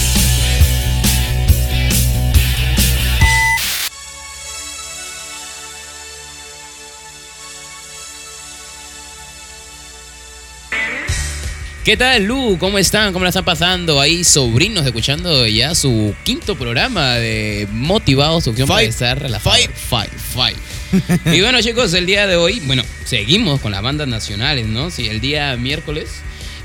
[11.85, 12.59] ¿Qué tal, Lu?
[12.61, 13.13] ¿Cómo están?
[13.13, 14.01] ¿Cómo la están pasando?
[14.01, 19.57] Ahí sobrinos escuchando ya su quinto programa de Motivados, opción para estar relajado.
[19.57, 20.57] Fight, fight, fight.
[21.35, 24.93] y bueno, chicos, el día de hoy, bueno, seguimos con las bandas nacionales, ¿no?
[24.93, 26.09] Sí, el día miércoles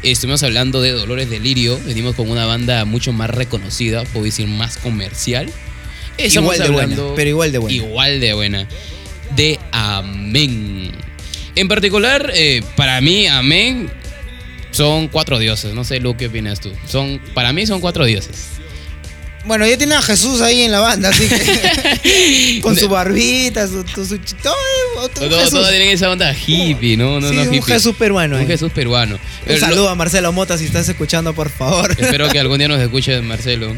[0.04, 4.78] estuvimos hablando de Dolores Delirio, venimos con una banda mucho más reconocida, puedo decir más
[4.78, 5.52] comercial.
[6.20, 7.76] Estamos igual de buena, pero igual de buena.
[7.76, 8.68] Igual de buena.
[9.36, 10.92] De Amén.
[11.56, 13.90] En particular, eh, para mí, Amén
[14.78, 15.74] son cuatro dioses.
[15.74, 16.72] No sé, Lu, ¿qué opinas tú?
[16.88, 18.46] Son, para mí son cuatro dioses.
[19.46, 22.60] Bueno, ya tiene a Jesús ahí en la banda, así que.
[22.62, 23.86] con su barbita, su.
[23.88, 24.54] su, su- todo,
[25.00, 25.52] otro Todo, Jesús.
[25.54, 27.20] todo tienen esa onda hippie, ¿no?
[27.22, 27.62] no, Sí, no un hippie.
[27.74, 28.38] Jesús peruano.
[28.38, 28.46] Un.
[28.48, 29.18] Jesús peruano.
[29.46, 31.92] Un lo- saludo a Marcelo Mota si estás escuchando, por favor.
[31.92, 33.70] Espero que algún día nos escuche Marcelo.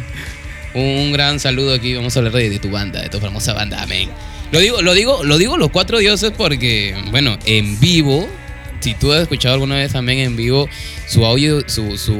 [0.73, 1.93] Un, un gran saludo aquí.
[1.93, 3.81] Vamos a hablar de, de tu banda, de tu famosa banda.
[3.83, 4.09] Amén.
[4.51, 8.27] Lo digo, lo digo, lo digo los cuatro dioses porque, bueno, en vivo,
[8.79, 10.69] si tú has escuchado alguna vez Amén en vivo,
[11.07, 12.13] su audio, su, su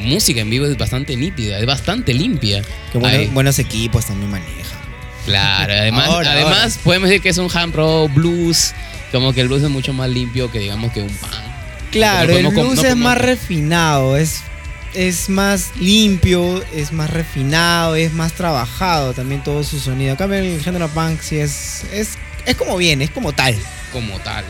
[0.00, 2.62] música en vivo es bastante nítida, es bastante limpia.
[2.92, 4.78] Bueno- buenos equipos también manejan.
[5.26, 8.74] Claro, además, Ahora, además podemos decir que es un ham rock blues,
[9.10, 11.30] como que el blues es mucho más limpio que digamos que un pan.
[11.90, 14.40] Claro, No el blues no es podemos- más refinado, es,
[14.92, 20.14] es más limpio, es más refinado, es más trabajado también todo su sonido.
[20.16, 23.56] Cambio, el género punk sí es, es, es como viene, es como tal.
[23.92, 24.44] como tal.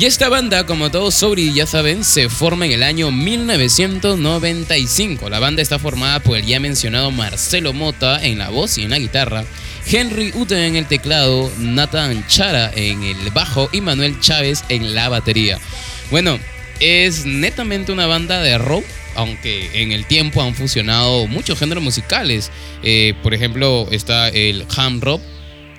[0.00, 1.22] Y esta banda, como todos
[1.54, 5.28] ya saben, se forma en el año 1995.
[5.28, 8.92] La banda está formada por el ya mencionado Marcelo Mota en la voz y en
[8.92, 9.44] la guitarra,
[9.86, 15.10] Henry Uten en el teclado, Nathan Chara en el bajo y Manuel Chávez en la
[15.10, 15.58] batería.
[16.10, 16.38] Bueno,
[16.80, 18.86] es netamente una banda de rock,
[19.16, 22.50] aunque en el tiempo han fusionado muchos géneros musicales.
[22.82, 25.20] Eh, por ejemplo, está el ham rock,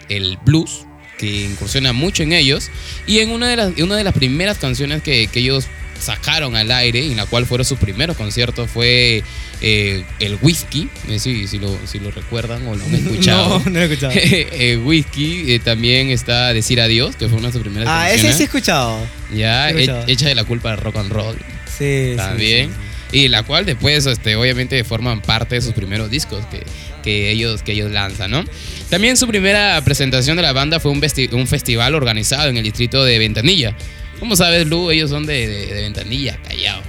[0.09, 0.85] el blues,
[1.21, 2.69] que incursiona mucho en ellos.
[3.07, 5.67] Y en una de las, una de las primeras canciones que, que ellos
[5.99, 9.23] sacaron al aire, en la cual fueron sus primeros conciertos, fue
[9.61, 10.89] eh, el Whisky.
[11.07, 13.59] No sé si, lo, si lo recuerdan o lo han escuchado.
[13.59, 14.13] No, no lo he escuchado.
[14.15, 18.23] Eh, Whisky, eh, también está Decir Adiós, que fue una de sus primeras ah, canciones.
[18.25, 19.07] ese sí he escuchado.
[19.33, 20.03] Ya, sí he he- escuchado.
[20.07, 21.35] hecha de la culpa del rock and roll
[21.77, 22.69] Sí, sí, también.
[23.11, 23.17] sí.
[23.19, 26.63] Y la cual después, este, obviamente, forman parte de sus primeros discos que,
[27.01, 28.43] que, ellos, que ellos lanzan, ¿no?
[28.89, 31.01] También su primera presentación de la banda fue un,
[31.33, 33.75] un festival organizado en el distrito de Ventanilla.
[34.19, 36.81] Como sabes, Lu, ellos son de, de- de Ventanilla, callao.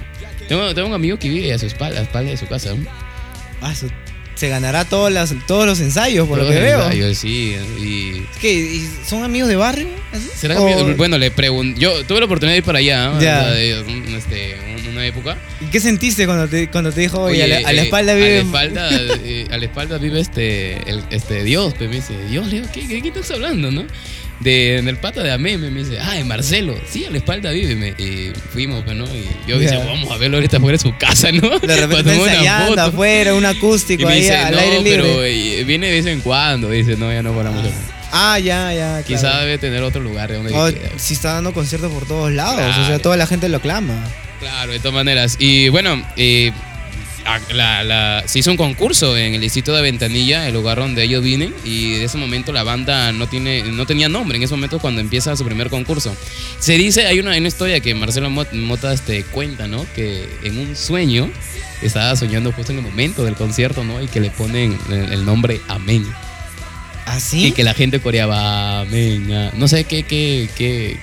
[0.47, 2.73] Tengo, tengo un amigo que vive a su espalda, a espalda de su casa.
[2.75, 2.85] ¿no?
[3.61, 3.73] Ah,
[4.43, 6.83] se ganará todas las, todos los ensayos, por lo que veo.
[6.83, 7.55] ensayos, sí.
[7.79, 8.51] Y ¿Qué?
[8.53, 9.87] ¿Y ¿Son amigos de barrio?
[10.11, 10.27] ¿Así?
[10.35, 11.79] ¿Será O- que- bueno, le pregunté.
[11.79, 13.21] Yo tuve la oportunidad de ir para allá, ¿no?
[13.21, 13.57] Ya.
[13.57, 15.37] Este, un- una época.
[15.61, 18.13] ¿Y ¿Qué sentiste cuando te, cuando te dijo, oye, a, la, a la eh, espalda
[18.15, 18.27] vive...
[18.27, 18.89] A la espalda,
[19.23, 21.73] eh, a la espalda vive este, el, este Dios.
[21.77, 23.85] Pues me dice, Dios, Leo, ¿qué, qué, qué estás hablando, no?
[24.39, 26.75] De, en el pata de Amén, me dice, ah, de Marcelo.
[26.89, 27.75] Sí, a la espalda vive.
[27.75, 29.05] me- y fuimos, pues, ¿no?
[29.05, 31.59] Y yo dije, vamos a verlo ahorita fuera de su casa, ¿no?
[31.59, 32.81] De repente una ensayando foto.
[32.81, 35.01] afuera, un acústico ahí dice, al no, aire libre.
[35.03, 36.69] pero eh, viene de vez en cuando.
[36.69, 37.65] Dice, no, ya no paramos.
[38.11, 39.01] Ah, ya, ya.
[39.03, 39.39] Quizá claro.
[39.45, 42.85] debe tener otro lugar de donde Oh, si está dando conciertos por todos lados, o
[42.87, 44.03] sea, toda la gente lo clama.
[44.39, 45.37] Claro, de todas maneras.
[45.39, 46.51] Y bueno, eh,
[47.53, 51.23] la- la- se hizo un concurso en el distrito de Ventanilla, el lugar donde ellos
[51.23, 54.79] vienen, y de ese momento la banda no, tiene, no tenía nombre, en ese momento
[54.79, 56.15] cuando empieza su primer concurso.
[56.59, 59.85] Se dice, hay una, hay una historia que Marcelo Mot- Mota este, cuenta, ¿no?
[59.95, 61.29] Que en un sueño
[61.81, 64.01] estaba soñando justo en el momento del concierto, ¿no?
[64.01, 66.05] Y que le ponen el, nombre Amén.
[67.05, 67.47] ¿Así?
[67.47, 69.29] Y que la gente coreaba Amén.
[69.33, 69.51] ah".
[69.55, 70.97] No sé qué, qué, qué,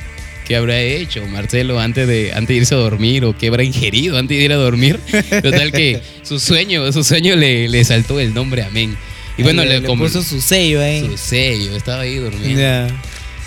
[0.50, 4.18] qué habrá hecho Marcelo antes de, antes de irse a dormir o qué habrá ingerido
[4.18, 4.98] antes de ir a dormir.
[5.42, 8.96] Total que su sueño, su sueño le, le saltó el nombre Amén.
[9.38, 11.06] Y bueno, le, le, puso su sello ahí.
[11.06, 12.92] su sello, estaba ahí durmiendo.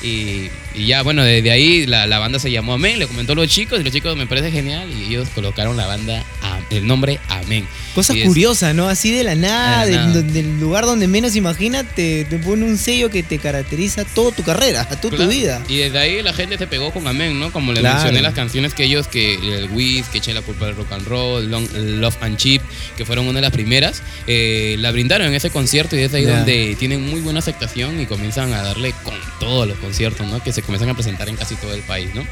[0.02, 3.36] Y, y ya, bueno, desde ahí la, la banda se llamó Amén, le comentó a
[3.36, 6.24] los chicos y los chicos me parece genial y ellos colocaron la banda,
[6.70, 7.68] el nombre Amén.
[7.94, 8.90] Cosa es- curiosa, ¿no?
[8.90, 10.22] Así de la nada, del, nada.
[10.24, 14.42] del lugar donde menos imaginas, te, te pone un sello que te caracteriza toda tu
[14.44, 15.26] carrera, toda Claro.
[15.26, 15.62] tu vida.
[15.68, 17.52] Y desde ahí la gente se pegó con Amén, ¿no?
[17.52, 17.96] Como le Claro.
[17.98, 21.08] mencioné las canciones que ellos, que el Wiz, que eché la culpa del rock and
[21.08, 21.70] roll, Long-
[22.00, 22.64] Love and Chip,
[22.98, 26.26] que fueron una de las primeras, eh, la brindaron en ese concierto y es ahí
[26.26, 30.42] donde tienen muy buena aceptación y comienzan a darle con todos los conciertos, ¿no?
[30.44, 32.26] Que se comienzan a presentar en casi todo el país, ¿no?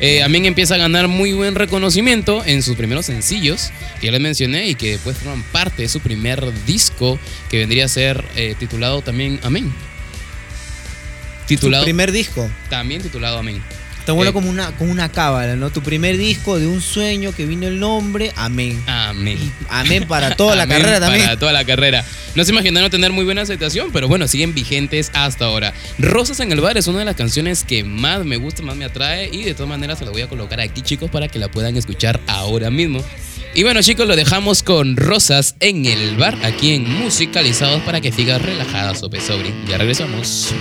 [0.00, 3.70] Eh, empieza a ganar muy buen reconocimiento en sus primeros sencillos,
[4.00, 7.18] que ya les mencioné, y que después forman parte de su primer disco,
[7.48, 9.72] que vendría a ser eh, titulado también Amén.
[11.46, 12.50] Titulado, Tu primer disco.
[12.68, 13.62] también titulado Amén.
[14.12, 15.70] Bueno Eh, como una, como una cábala, ¿no?
[15.70, 18.82] Tu primer disco de un sueño que vino el nombre, amén.
[18.86, 19.38] Amén.
[19.70, 21.24] Amén para toda la carrera también.
[21.24, 22.04] Para toda la carrera.
[22.34, 25.72] No se imaginaron tener muy buena aceptación, pero bueno, siguen vigentes hasta ahora.
[25.98, 28.84] Rosas en el bar es una de las canciones que más me gusta, más me
[28.84, 31.48] atrae y de todas maneras se la voy a colocar aquí, chicos, para que la
[31.48, 33.02] puedan escuchar ahora mismo.
[33.54, 38.10] Y bueno, chicos, lo dejamos con Rosas en el bar, aquí en Musicalizados, para que
[38.10, 39.54] sigas relajada, Sope Sobri.
[39.68, 40.52] Ya regresamos.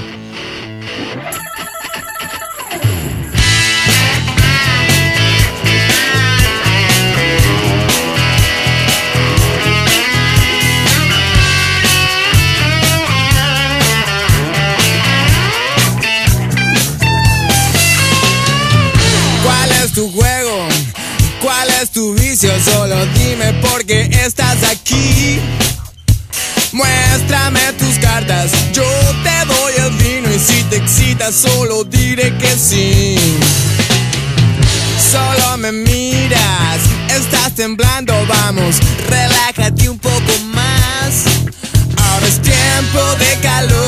[19.96, 22.52] ¿Cuál es tu vicio?
[22.64, 25.40] Solo dime por qué estás aquí.
[26.72, 28.84] Muéstrame tus cartas, yo
[29.24, 33.16] te doy el vino y si te excitas solo diré que sí.
[35.12, 36.80] Solo me miras,
[37.10, 38.78] estás temblando, vamos,
[39.08, 41.26] relájate un poco más.
[41.98, 43.83] Ahora es tiempo de calor,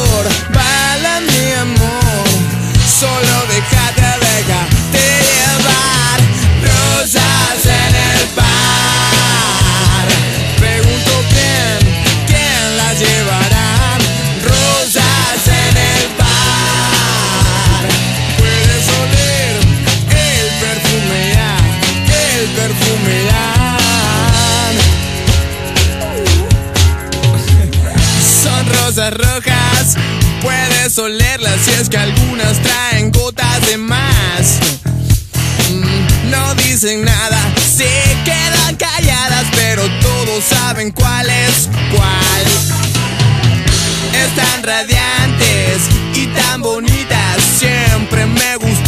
[36.76, 37.40] dicen nada,
[37.74, 37.88] se
[38.26, 42.44] quedan calladas, pero todos saben cuál es cuál.
[44.26, 45.84] Están radiantes
[46.16, 48.85] y tan bonitas, siempre me gustó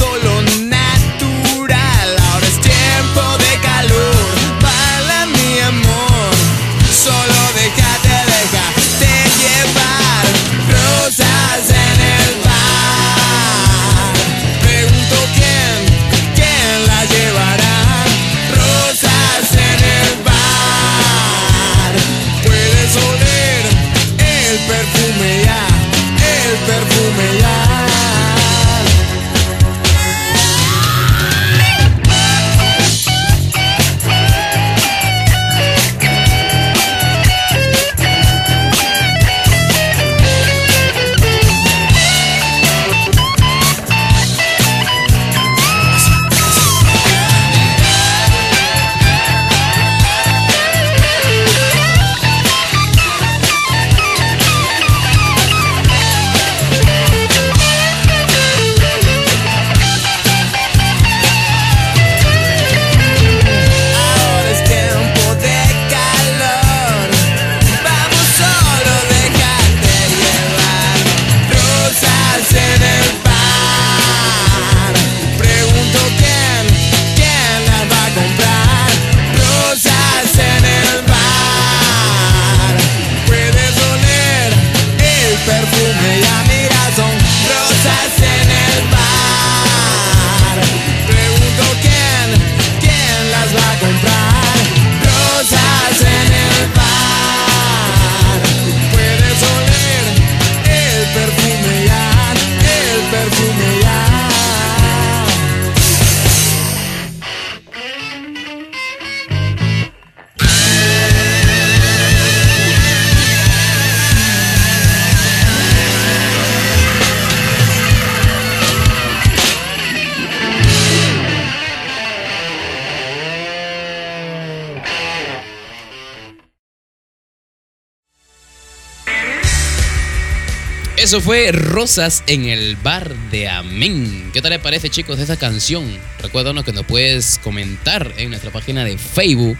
[131.07, 134.29] Eso fue Rosas en el bar de Amén.
[134.33, 135.85] ¿Qué tal le parece, chicos, esa canción?
[136.21, 139.57] Recuérdanos que nos puedes comentar en nuestra página de Facebook,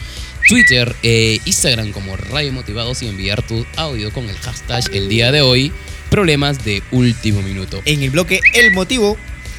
[0.49, 5.31] Twitter e Instagram como Radio Motivados y enviar tu audio con el hashtag el día
[5.31, 5.71] de hoy,
[6.09, 7.81] problemas de último minuto.
[7.85, 9.15] En el bloque El Motivo.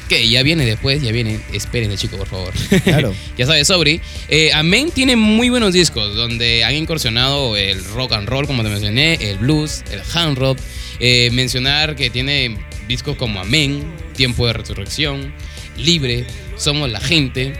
[0.07, 1.39] Que ya viene después, ya viene.
[1.53, 2.53] Espérense, chicos, por favor.
[2.83, 3.15] Claro.
[3.37, 3.99] ya sabes, Sobri.
[4.27, 8.69] Eh, Amén tiene muy buenos discos donde han incursionado el rock and roll, como te
[8.69, 10.59] mencioné, el blues, el hand rock.
[10.99, 13.83] Eh, mencionar que tiene discos como Amén,
[14.15, 15.33] Tiempo de Resurrección,
[15.77, 16.25] Libre,
[16.57, 17.53] Somos la Gente.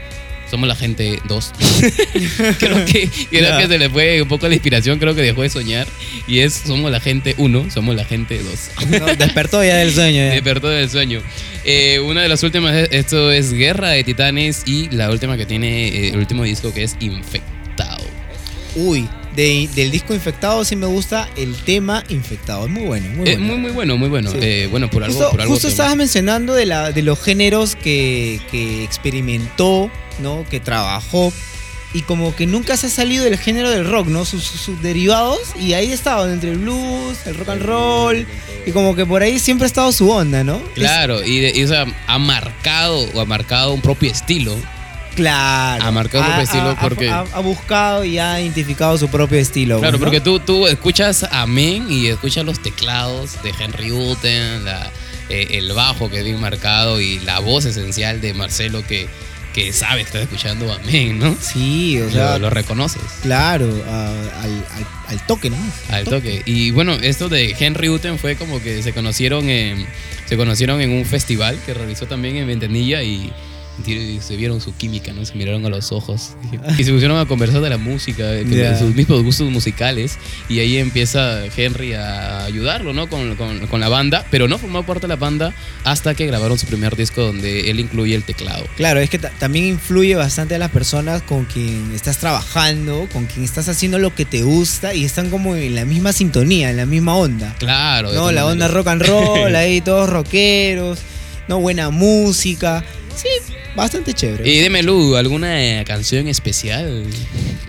[0.49, 1.51] Somos la gente 2.
[2.59, 5.49] creo que, creo que se le fue un poco la inspiración, creo que dejó de
[5.49, 5.85] soñar.
[6.27, 8.99] Y es Somos la gente 1, Somos la gente 2.
[8.99, 10.17] No, despertó ya del sueño.
[10.17, 10.31] ya.
[10.31, 11.21] Despertó del sueño.
[11.65, 15.45] Eh, una de las últimas, es- esto es Guerra de Titanes y la última que
[15.45, 18.03] tiene, eh, el último disco que es Infectado.
[18.75, 22.65] Uy, de- del disco infectado sí me gusta el tema infectado.
[22.65, 23.45] Es muy bueno, muy Eh, bueno.
[23.45, 24.32] muy, muy bueno, muy bueno.
[24.32, 24.38] Sí.
[24.41, 25.15] Eh, bueno, por algo.
[25.15, 29.89] justo por algo justo estabas mencionando de, la, de los géneros que, que experimentó,
[30.21, 30.45] ¿no?
[30.49, 31.32] Que trabajó.
[31.91, 34.23] Y como que nunca se ha salido del género del rock, ¿no?
[34.23, 35.39] Sus, sus- sus derivados.
[35.59, 38.27] Y ahí ha estado, entre el blues, el rock and roll.
[38.67, 40.61] Y como que por ahí siempre ha estado su onda, ¿no?
[40.75, 44.55] Claro, y, de- y, o sea, ha marcado o ha marcado un propio estilo.
[45.20, 45.84] Claro.
[45.84, 49.80] Ha marcado su propio estilo porque- Ha, ha buscado y ha identificado su propio estilo.
[49.80, 50.03] Claro, ¿no?
[50.03, 54.89] porque tú, tú escuchas Amén y escuchas los teclados de Henry Uten, la-
[55.30, 59.07] eh, el bajo que es bien marcado y la voz esencial de Marcelo que
[59.53, 61.36] que sabe que estás escuchando Amén, ¿no?
[61.41, 64.09] Sí, o sea, lo, reconoces claro, a-
[64.43, 65.74] al, al- al toque nomás.
[65.89, 66.43] al toque.
[66.45, 69.88] Y bueno, esto de Henry Uten fue como que se conocieron en,
[70.28, 73.34] se conocieron en un festival que realizó también en Ventanilla y
[73.84, 75.25] se vieron su química, ¿no?
[75.25, 76.32] Se miraron a los ojos
[76.77, 80.17] y se pusieron a conversar de la música, de, de sus mismos gustos musicales
[80.47, 83.09] y ahí empieza Henry a ayudarlo, ¿no?
[83.09, 85.53] Con, con- con la banda, pero no formó parte de la banda
[85.84, 88.65] hasta que grabaron su primer disco donde él incluye el teclado.
[88.77, 93.25] Claro, es que ta- también influye bastante a las personas con quien estás trabajando, con
[93.25, 96.77] quien estás haciendo lo que te gusta y están como en la misma sintonía, en
[96.77, 97.55] la misma onda.
[97.59, 98.13] Claro.
[98.13, 100.99] No, la onda rock and roll, ahí todos rockeros,
[101.47, 102.84] no buena música.
[103.15, 103.27] Sí,
[103.80, 104.47] bastante chévere.
[104.49, 107.05] Y dime, Lu, ¿alguna eh, canción especial?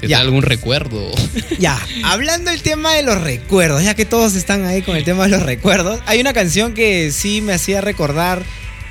[0.01, 0.21] ¿Te Ya.
[0.21, 1.11] algún recuerdo?
[1.59, 5.25] Ya, hablando del tema de los recuerdos, ya que todos están ahí con el tema
[5.25, 8.43] de los recuerdos, hay una canción que sí me hacía recordar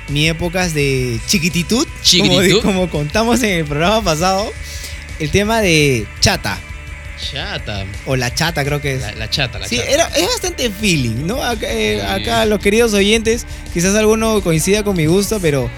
[0.08, 2.62] mi épocas de chiquititud, Como, Chiquititud.
[2.62, 4.52] como contamos en el programa pasado,
[5.20, 6.58] el tema de chata,
[7.32, 7.84] Chata.
[8.06, 9.02] o la chata creo que es.
[9.02, 9.90] La, la chata, la Sí, chata.
[9.90, 11.42] era, es bastante feeling, ¿no?
[11.42, 13.44] Acá, eh, acá los queridos oyentes,
[13.74, 15.70] quizás alguno coincida con mi gusto, pero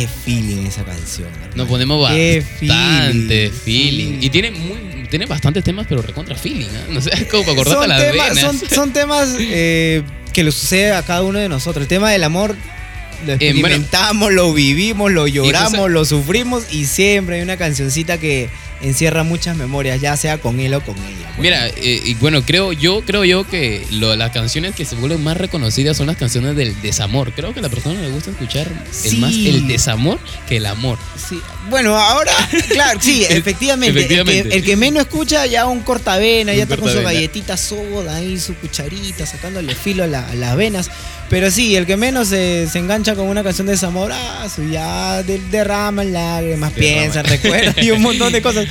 [0.00, 1.28] qué feeling esa canción.
[1.32, 1.52] hermano.
[1.56, 4.18] Nos ponemos bastante feeling.
[4.20, 6.86] Y tiene muy, tiene bastantes temas, pero recontra feeling, ¿eh?
[6.90, 8.40] No sé, es como para acordarte son, las temas, venas.
[8.40, 11.82] son, son temas eh, que le sucede a cada uno de nosotros.
[11.82, 13.44] El tema del amor lo Eh, bueno.
[13.44, 18.48] experimentamos, lo vivimos, lo lloramos, cosa- lo sufrimos y siempre hay una cancioncita que
[18.82, 21.32] encierra muchas memorias, ya sea con él o con ella.
[21.38, 25.22] Mira, eh, y bueno, creo yo, creo yo que lo- las canciones que se vuelven
[25.22, 27.32] más reconocidas son las canciones del desamor.
[27.32, 28.66] Creo que a la persona le gusta escuchar
[29.04, 30.18] el más el desamor
[30.48, 30.98] que el amor.
[31.16, 31.38] Sí.
[31.68, 32.32] Bueno, ahora,
[32.70, 33.98] claro, sí, efectivamente.
[34.00, 34.40] Efectivamente.
[34.40, 37.56] El, que, el que menos escucha ya un cortavena, Un ya está con su galletita
[37.56, 40.90] soda ahí, su cucharita, sacándole filo a, la- a las venas.
[41.28, 45.22] Pero sí, el que menos se, se engancha con una canción de desamor, ah, ya
[45.24, 46.96] de- derraman lágrimas, Derrama.
[47.00, 48.66] piensa, recuerda y un montón de cosas.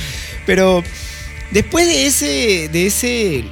[0.46, 0.82] Pero
[1.50, 3.44] después de ese, de ese,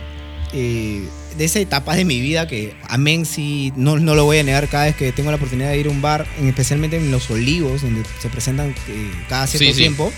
[0.54, 1.02] eh,
[1.36, 4.68] de esa etapa de mi vida que amén sí, no, no lo voy a negar
[4.68, 7.28] cada vez que tengo la oportunidad de ir a un bar, en- especialmente en Los
[7.30, 9.80] Olivos, donde se presentan eh, cada cierto Sí, sí.
[9.80, 10.12] tiempo.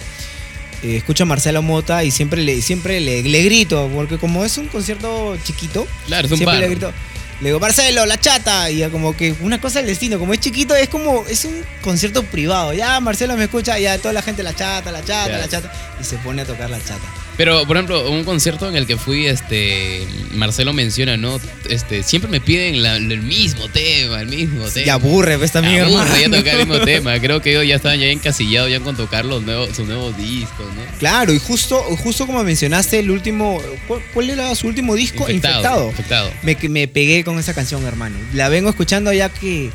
[0.84, 4.58] eh, escucho a Marcelo Mota y siempre le, siempre le, le grito, porque como es
[4.58, 6.92] un concierto chiquito, Claro, es un siempre le grito,
[7.40, 10.40] le digo, Marcelo, la chata, y ya como que una cosa del destino, como es
[10.40, 14.42] chiquito, es como, es un concierto privado, ya Marcelo me escucha, ya toda la gente
[14.42, 15.70] la chata, la chata, la chata,
[16.00, 17.25] y se pone a tocar la chata.
[17.36, 21.38] Pero, por ejemplo, un concierto en el que fui, este, Marcelo menciona, ¿no?
[21.68, 24.86] Este, siempre me piden la- el mismo tema, el mismo tema.
[24.86, 27.20] Ya aburre, ves también, Aburre ya tocar el mismo tema.
[27.20, 30.66] Creo que ellos ya estaban ya encasillados ya con tocar los nuevos, sus nuevos discos,
[30.74, 30.98] ¿no?
[30.98, 35.28] Claro, y justo, justo como mencionaste el último, ¿cuál, cuál era su último disco?
[35.30, 35.90] Infectado.
[35.90, 36.30] Infectado.
[36.42, 38.16] Me, me pegué con esa canción, hermano.
[38.32, 39.70] La vengo escuchando ya que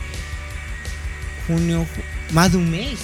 [1.47, 2.97] junio, ju- más de un mes.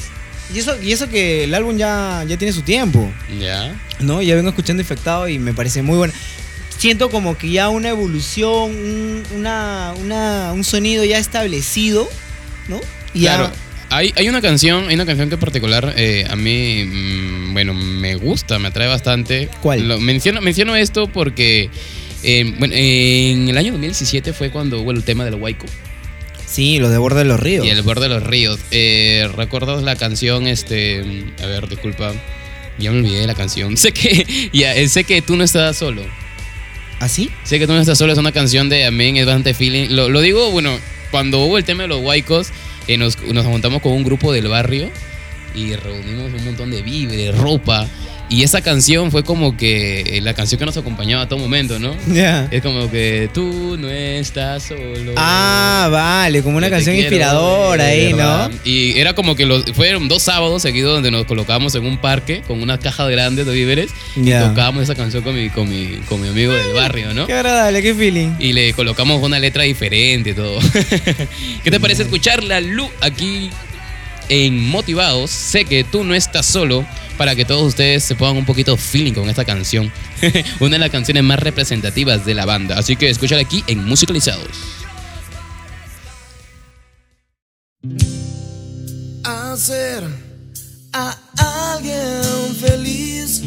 [0.54, 3.76] Y eso, y eso que el álbum ya, ya tiene su tiempo, Ya.
[4.00, 4.22] ¿no?
[4.22, 6.14] Ya vengo escuchando Infectado y me parece muy bueno.
[6.78, 12.08] Siento como que ya una evolución, un, una, una- un sonido ya establecido,
[12.68, 12.80] ¿no?
[13.14, 13.52] Y ya- Claro.
[13.90, 17.74] Hay, hay una canción, hay una canción que en particular eh, a mí, mm, bueno,
[17.74, 19.50] me gusta, me atrae bastante.
[19.62, 19.88] ¿Cuál?
[19.88, 21.70] Lo- menciono, menciono esto porque
[22.24, 25.66] eh, bueno, en el año 2017 fue cuando hubo el tema del Waiko
[26.48, 27.66] Sí, los de Borde de los Ríos.
[27.66, 28.60] y el borde de los ríos.
[28.72, 30.48] Eh, ¿Recuerdas la canción?
[30.48, 31.04] Este,
[31.44, 32.14] a ver, disculpa,
[32.80, 33.76] ya me olvidé de la canción.
[33.78, 36.04] Sé que, ya, eh, sé que tú no estás solo.
[37.00, 37.30] ¿Así?
[37.44, 39.90] Sé que tú no estás solo, es una canción de Amén, es bastante feeling.
[39.90, 40.72] Lo, lo digo, bueno,
[41.12, 42.48] cuando hubo el tema de los Waikos,
[42.88, 44.90] eh, nos, nos juntamos con un grupo del barrio
[45.54, 47.88] y reunimos un montón de víveres, ropa.
[48.30, 51.80] Y esa canción fue como que eh, la canción que nos acompañaba a todo momento,
[51.80, 51.96] ¿no?
[52.08, 52.48] Ya.
[52.52, 55.14] Es como que tú no estás solo.
[55.16, 58.14] Ah, vale, como una canción quiero, inspiradora ahí.
[58.14, 58.50] ¿no?
[58.66, 62.42] Y era como que los, fueron dos sábados seguidos donde nos colocábamos en un parque
[62.46, 64.44] con unas cajas grandes de víveres Ya.
[64.46, 67.28] y tocábamos esa canción con mi, con mi, con mi amigo del barrio, ¿no?
[67.28, 68.32] Qué agradable, qué feeling.
[68.40, 70.60] Y le colocamos una letra diferente y todo.
[71.64, 73.50] ¿Qué te parece escuchar la Lu aquí
[74.30, 75.32] en Motivados?
[75.32, 76.86] Sé que tú no estás solo
[77.18, 79.92] para que todos ustedes se pongan un poquito feeling con esta canción.
[80.60, 82.78] una de las canciones más representativas de la banda.
[82.78, 84.78] Así que escúchala aquí en Musicalizados.
[89.58, 90.04] hacer
[90.94, 91.18] a
[91.74, 93.42] alguien feliz.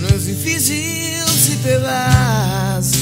[0.00, 2.92] No es difícil si te das.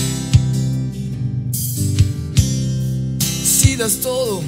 [3.45, 4.43] Si das todo,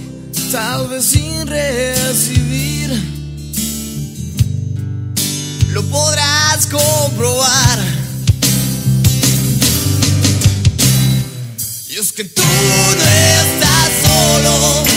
[0.51, 2.90] tal vez sin recibir.
[5.72, 7.78] Lo podrás comprobar.
[11.88, 14.88] Y es que tú no estás solo.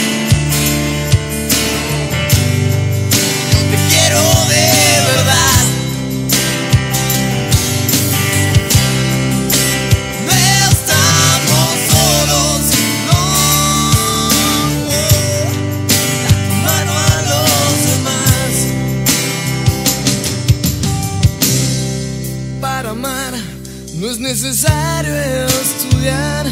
[24.32, 26.45] Necesario estudiar.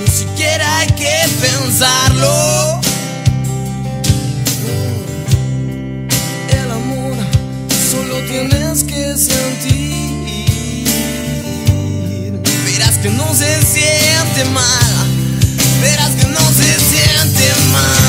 [0.00, 2.80] Ni siquiera hay que pensarlo.
[6.48, 7.14] El amor
[7.90, 10.08] solo tienes que sentir.
[12.64, 14.94] Verás que no se siente mal.
[15.82, 18.07] Verás que no se siente mal.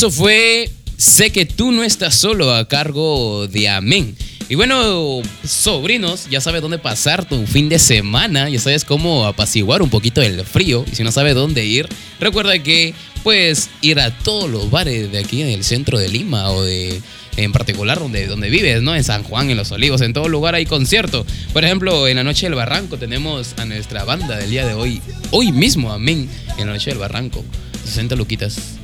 [0.00, 4.16] Eso fue Sé que tú no estás solo a cargo de Amén.
[4.48, 9.82] Y bueno, sobrinos, ya sabes dónde pasar tu fin de semana, ya sabes cómo apaciguar
[9.82, 10.86] un poquito el frío.
[10.90, 11.86] Y si no sabes dónde ir,
[12.18, 16.48] recuerda que puedes ir a todos los bares de aquí en el centro de Lima
[16.48, 17.02] o de
[17.36, 18.96] en particular donde, donde vives, ¿no?
[18.96, 21.26] En San Juan, en Los Olivos, en todo lugar hay concierto.
[21.52, 25.02] Por ejemplo, en la Noche del Barranco tenemos a nuestra banda del día de hoy,
[25.30, 26.26] hoy mismo, amén,
[26.56, 27.44] en la Noche del Barranco.
[27.84, 28.80] 60 luquitas,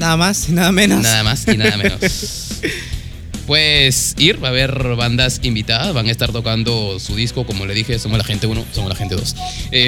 [0.00, 1.02] Nada más y nada menos.
[1.02, 2.00] nada más y nada menos.
[3.46, 7.74] Pues ir, va a haber bandas invitadas, van a estar tocando su disco, como le
[7.74, 9.34] dije, somos la gente 1, somos la gente 2.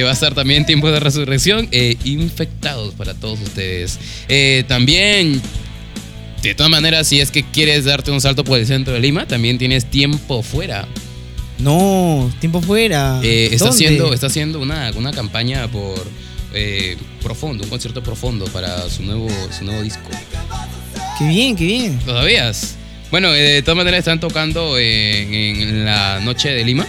[0.05, 4.01] va a estar también Tiempo de Resurrección, eh, infectados para todos ustedes.
[4.27, 5.41] Eh, también,
[6.43, 9.29] de todas maneras, si es que quieres darte un salto por el centro de Lima,
[9.29, 10.89] también tienes tiempo fuera.
[11.61, 13.21] No, tiempo fuera.
[13.23, 16.05] Eh, está, haciendo, está haciendo una, una campaña por
[16.55, 20.09] eh, profundo, un concierto profundo para su nuevo, su nuevo disco.
[21.19, 22.01] Qué bien, qué bien.
[22.07, 22.77] ¿Lo sabías?
[23.11, 26.87] Bueno, eh, de todas maneras están tocando en, en la noche de Lima.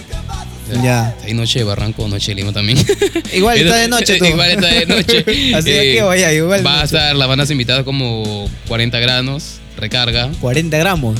[0.82, 1.14] Ya.
[1.24, 2.78] Hay noche de Barranco, noche de Lima también.
[3.34, 4.28] Igual está de noche todo.
[4.30, 5.18] Igual está de noche.
[5.54, 9.58] Así es Eh, que vaya, igual Va a estar, las bandas invitadas como 40 granos,
[9.76, 11.16] recarga, 40 gramos.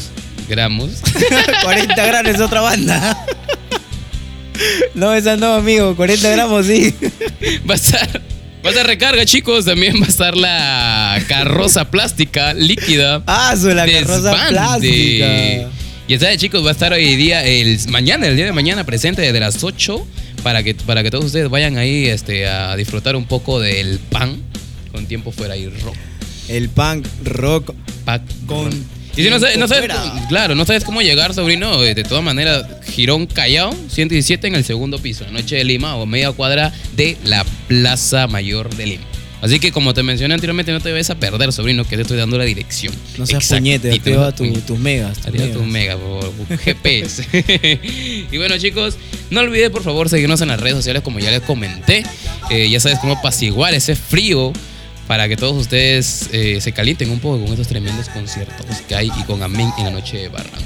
[0.48, 1.02] gramos.
[1.62, 3.26] 40 gramos es otra banda.
[4.94, 5.94] No, esa no, amigo.
[5.96, 6.94] 40 gramos sí.
[7.68, 8.22] Va a estar,
[8.64, 9.64] va a estar recarga, chicos.
[9.64, 13.22] También va a estar la carroza plástica líquida.
[13.26, 14.48] Ah, su la carroza Desbande.
[14.50, 15.70] plástica.
[16.06, 19.22] Y está, chicos, va a estar hoy día, el mañana, el día de mañana, presente
[19.22, 20.06] desde las 8
[20.42, 24.42] para que, para que todos ustedes vayan ahí este, a disfrutar un poco del pan
[24.92, 25.96] con tiempo fuera y rock.
[26.48, 28.70] El punk rock Pack con.
[28.70, 28.74] rock.
[29.16, 29.88] Y si no sabes, no sabes-
[30.28, 34.64] claro, no sabes cómo llegar, sobrino, eh, de todas maneras, Girón Callao, 117 en el
[34.64, 39.04] segundo piso, Noche de Lima o media cuadra de la Plaza Mayor de Lima.
[39.40, 42.16] Así que como te mencioné anteriormente, no te vayas a perder, sobrino, que te estoy
[42.16, 42.94] dando la dirección.
[43.18, 45.18] No seas puñete, no activa seas tu- tus megas.
[45.18, 45.52] tus megas.
[45.52, 47.26] tu mega, por favor, GPS.
[48.32, 48.96] y bueno, chicos,
[49.30, 52.04] no olvides por favor seguirnos en las redes sociales, como ya les comenté.
[52.50, 54.52] Eh, ya sabes cómo apaciguar ese frío
[55.06, 59.10] para que todos ustedes eh, se calienten un poco con estos tremendos conciertos que hay
[59.18, 60.58] y con Amén en la noche de Barranco.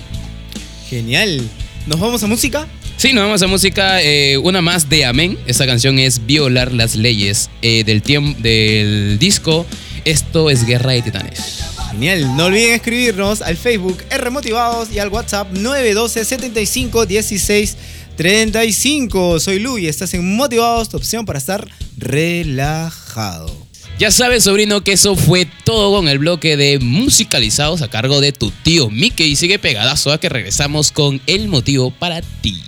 [0.89, 1.49] Genial.
[1.87, 2.67] ¿Nos vamos a música?
[2.97, 5.39] Sí, nos vamos a música, eh, una más de Amén.
[5.47, 9.67] Esta canción es Violar las leyes eh, del, del disco
[10.05, 11.65] Esto es Guerra de Titanes.
[11.91, 12.37] Genial.
[12.37, 17.77] No olviden escribirnos al Facebook R Motivados y al WhatsApp 912 75 16
[18.17, 19.39] 35.
[19.41, 21.67] Soy Lu y estás en Motivados, tu opción para estar
[21.97, 23.68] relajado.
[23.99, 28.31] Ya sabes, sobrino, que eso fue todo con el bloque de musicalizados a cargo de
[28.31, 29.33] tu tío Mickey.
[29.33, 32.63] Y sigue pegadazo a que regresamos con el motivo para ti.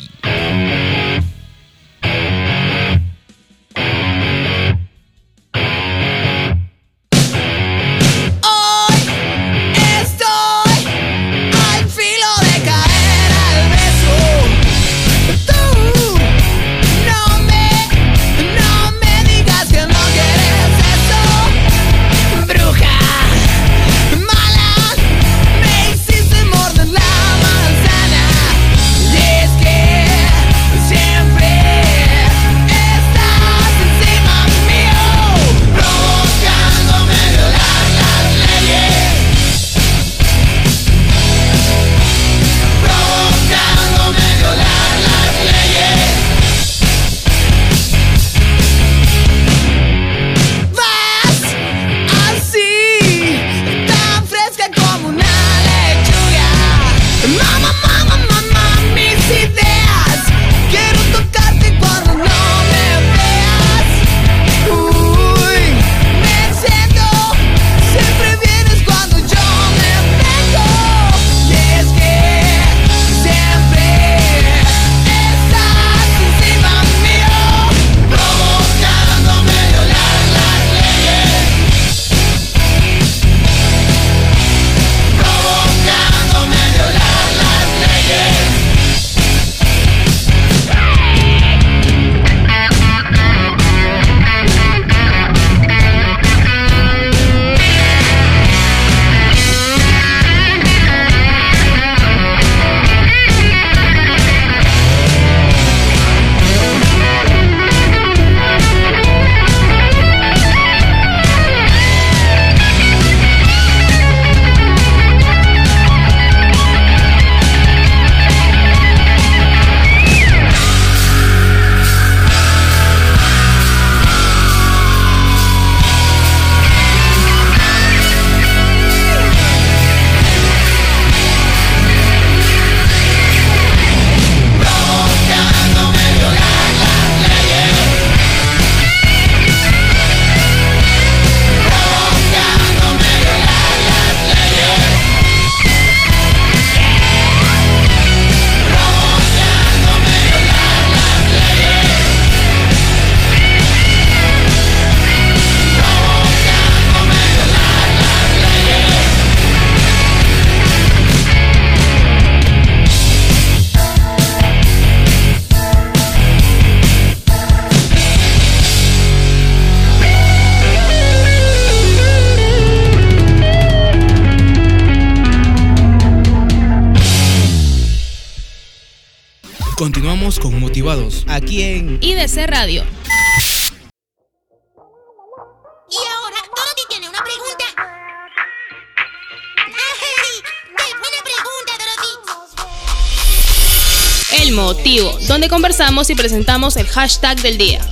[194.51, 197.88] El motivo, donde conversamos y presentamos el hashtag del día.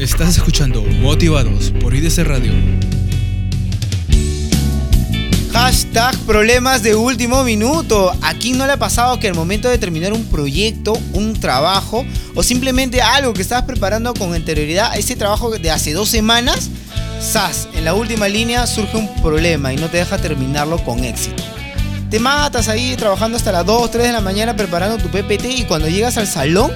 [0.00, 2.52] Estás escuchando Motivados por IDC Radio.
[5.52, 8.12] Hashtag problemas de último minuto.
[8.22, 12.04] ¿A quién no le ha pasado que al momento de terminar un proyecto, un trabajo
[12.34, 16.70] o simplemente algo que estabas preparando con anterioridad, ese trabajo de hace dos semanas,
[17.20, 17.68] ¡zas!
[17.74, 21.42] En la última línea surge un problema y no te deja terminarlo con éxito.
[22.10, 25.64] Te matas ahí trabajando hasta las 2, 3 de la mañana preparando tu PPT y
[25.64, 26.72] cuando llegas al salón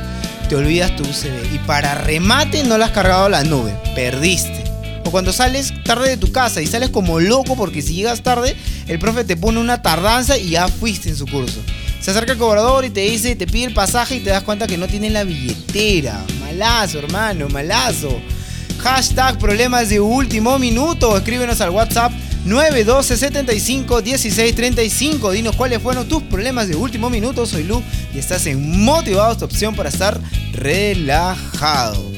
[0.49, 1.55] te olvidas tu USB.
[1.55, 3.75] Y para remate no le has cargado la nube.
[3.95, 4.62] Perdiste.
[5.05, 8.57] O cuando sales tarde de tu casa y sales como loco porque si llegas tarde,
[8.86, 11.61] el profe te pone una tardanza y ya fuiste en su curso.
[12.00, 14.66] Se acerca el cobrador y te dice, te pide el pasaje y te das cuenta
[14.66, 16.20] que no tiene la billetera.
[16.40, 18.20] Malazo, hermano, malazo.
[18.78, 21.16] Hashtag problemas de último minuto.
[21.16, 22.12] Escríbenos al WhatsApp
[22.44, 25.30] 912 75 16 35.
[25.30, 27.46] Dinos cuáles fueron tus problemas de último minuto.
[27.46, 27.80] Soy Lu
[28.12, 30.20] y estás en Motivados, tu opción para estar
[30.53, 32.12] relajados.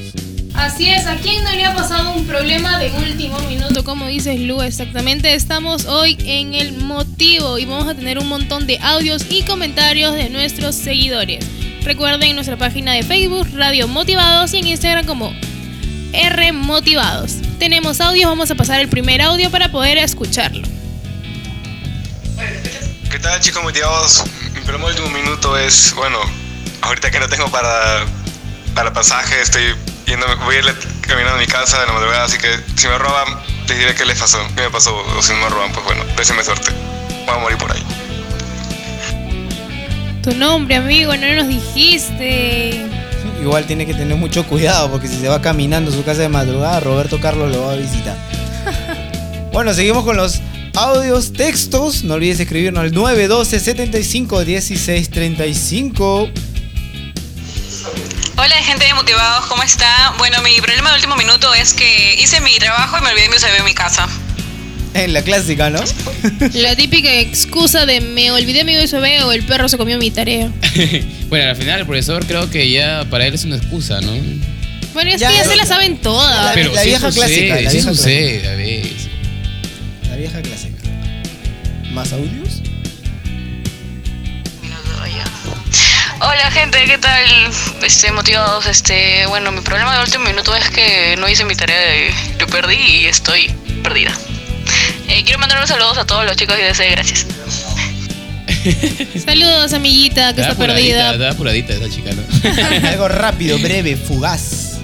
[0.57, 3.83] Así es, ¿a quién no le ha pasado un problema de último minuto?
[3.83, 5.33] Como dices Lu, exactamente.
[5.33, 10.13] Estamos hoy en el motivo y vamos a tener un montón de audios y comentarios
[10.15, 11.45] de nuestros seguidores.
[11.83, 15.33] Recuerden nuestra página de Facebook, Radio Motivados, y en Instagram como
[16.13, 17.33] R Motivados.
[17.59, 20.65] Tenemos audios, vamos a pasar el primer audio para poder escucharlo.
[23.21, 24.23] tal chicos motivados?
[24.53, 26.17] Mi problema del último minuto es, bueno,
[26.81, 28.05] ahorita que no tengo para,
[28.73, 29.75] para pasaje, estoy
[30.05, 30.65] yendo, voy a ir
[31.01, 33.27] caminando a mi casa de la madrugada, así que si me roban,
[33.67, 36.03] les diré qué les pasó, qué me pasó, o si no me roban, pues bueno,
[36.17, 36.71] déjenme suerte.
[37.25, 37.83] Voy a morir por ahí.
[40.21, 42.85] Tu nombre, amigo, no nos dijiste.
[43.41, 46.29] Igual tiene que tener mucho cuidado porque si se va caminando a su casa de
[46.29, 48.17] madrugada, Roberto Carlos lo va a visitar.
[49.51, 50.41] bueno, seguimos con los
[50.75, 52.03] audios, textos.
[52.03, 56.29] No olvides escribirnos al 912 75 16 35.
[58.37, 60.13] Hola gente de Motivados, ¿cómo está?
[60.17, 63.35] Bueno, mi problema de último minuto es que hice mi trabajo y me olvidé mi
[63.35, 64.07] USB en mi casa.
[64.93, 65.79] En la clásica, ¿no?
[66.53, 70.49] La típica excusa de me olvidé mi USB o el perro se comió mi tarea.
[71.29, 74.11] bueno, al final el profesor creo que ya para él es una excusa, ¿no?
[74.93, 75.51] Bueno, es Ya, que ya no.
[75.51, 76.53] se la saben todas.
[76.55, 79.07] Pero la sí vieja sucede, clásica, la sí vieja sucede, a veces.
[80.09, 80.77] La vieja clásica.
[81.91, 82.61] ¿Más audios?
[86.37, 87.25] Hola gente, ¿qué tal?
[87.81, 92.09] Este, motivados, este, bueno, mi problema de último minuto es que no hice mi tarea
[92.09, 94.11] y lo perdí y estoy perdida.
[95.07, 97.25] Eh, quiero mandar unos saludos a todos los chicos de IDC, gracias.
[99.25, 101.11] Saludos, amiguita, que está apuradita, perdida.
[101.13, 102.23] Estaba apuradita esa chica, ¿no?
[102.89, 104.79] Algo rápido, breve, fugaz.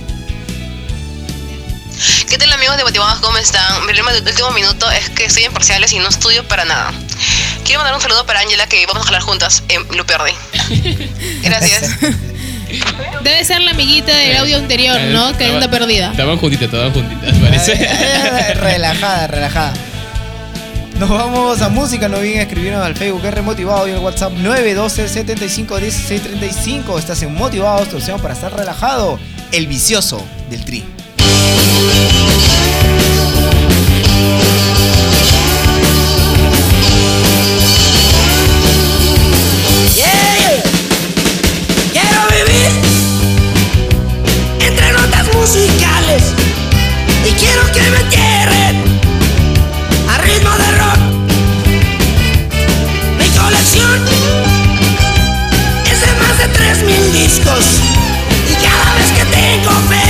[2.29, 3.19] ¿Qué tal amigos de Motivados?
[3.19, 3.81] ¿Cómo están?
[3.81, 6.93] Mi problema del último minuto es que estoy en parciales y no estudio para nada.
[7.71, 9.63] Quiero mandar un saludo para Ángela que vamos a jalar juntas.
[9.69, 10.33] Eh, lo perdí.
[11.41, 11.89] Gracias.
[13.23, 15.37] Debe ser la amiguita del audio anterior, ¿no?
[15.37, 16.11] Que anda perdida.
[16.11, 17.75] Estaban juntitas, estaban juntitas, parece.
[18.55, 19.73] Relajada, relajada.
[20.99, 25.07] Nos vamos a música, no olviden escribirnos al Facebook, es remotivado y al WhatsApp 912
[25.07, 26.99] 75 16 35.
[26.99, 29.17] Estás en Motivados, opción para estar relajado.
[29.53, 30.83] El vicioso del tri.
[47.31, 48.99] Y quiero que me entierren
[50.09, 50.99] a ritmo de rock.
[53.17, 53.99] Mi colección
[55.91, 57.79] es de más de 3000 discos
[58.49, 60.00] y cada vez que tengo feria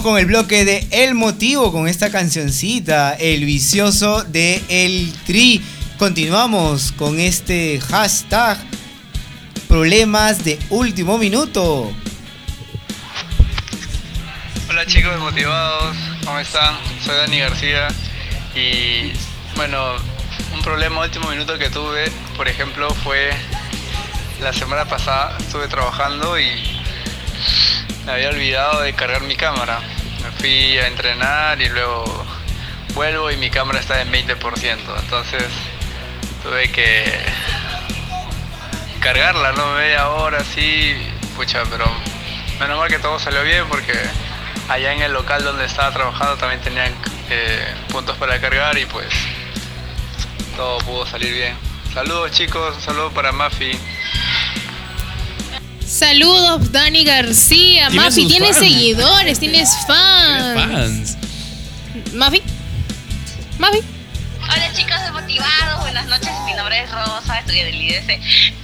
[0.00, 5.62] con el bloque de El Motivo, con esta cancioncita, El Vicioso de El Tri.
[5.98, 8.56] Continuamos con este hashtag
[9.68, 11.92] Problemas de último minuto.
[14.70, 16.74] Hola chicos motivados, ¿cómo están?
[17.04, 17.88] Soy Dani García
[18.54, 19.12] y
[19.56, 19.96] bueno,
[20.54, 23.30] un problema último minuto que tuve, por ejemplo, fue
[24.40, 26.82] la semana pasada estuve trabajando y
[28.06, 29.80] me había olvidado de cargar mi cámara.
[30.22, 32.04] Me fui a entrenar y luego
[32.94, 35.44] vuelvo y mi cámara está en 20%, entonces
[36.42, 37.04] tuve que
[39.00, 39.74] cargarla, ¿no?
[39.74, 40.96] Media hora así
[41.36, 41.86] pucha, pero
[42.60, 43.94] menos mal que todo salió bien porque
[44.68, 46.94] allá en el local donde estaba trabajando también tenían
[47.30, 49.08] eh, puntos para cargar y pues
[50.56, 51.56] todo pudo salir bien.
[51.94, 53.78] Saludos chicos, un saludo para Mafi.
[55.96, 57.88] Saludos, Dani García.
[57.90, 58.58] Tiene Mafi, tienes fans.
[58.66, 60.72] seguidores, tienes fans.
[60.72, 61.16] Fans.
[62.14, 62.42] Mafi.
[63.58, 63.80] Mafi.
[64.42, 68.18] Hola chicos de Motivados, buenas noches, mi nombre es Rosa, estoy del IDC.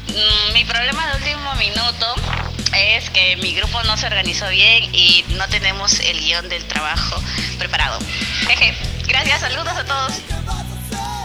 [0.08, 2.06] Mm, Mi problema de último minuto
[2.74, 7.22] es que mi grupo no se organizó bien y no tenemos el guion del trabajo
[7.58, 7.98] preparado.
[8.46, 8.74] Jeje,
[9.06, 10.12] gracias, saludos a todos.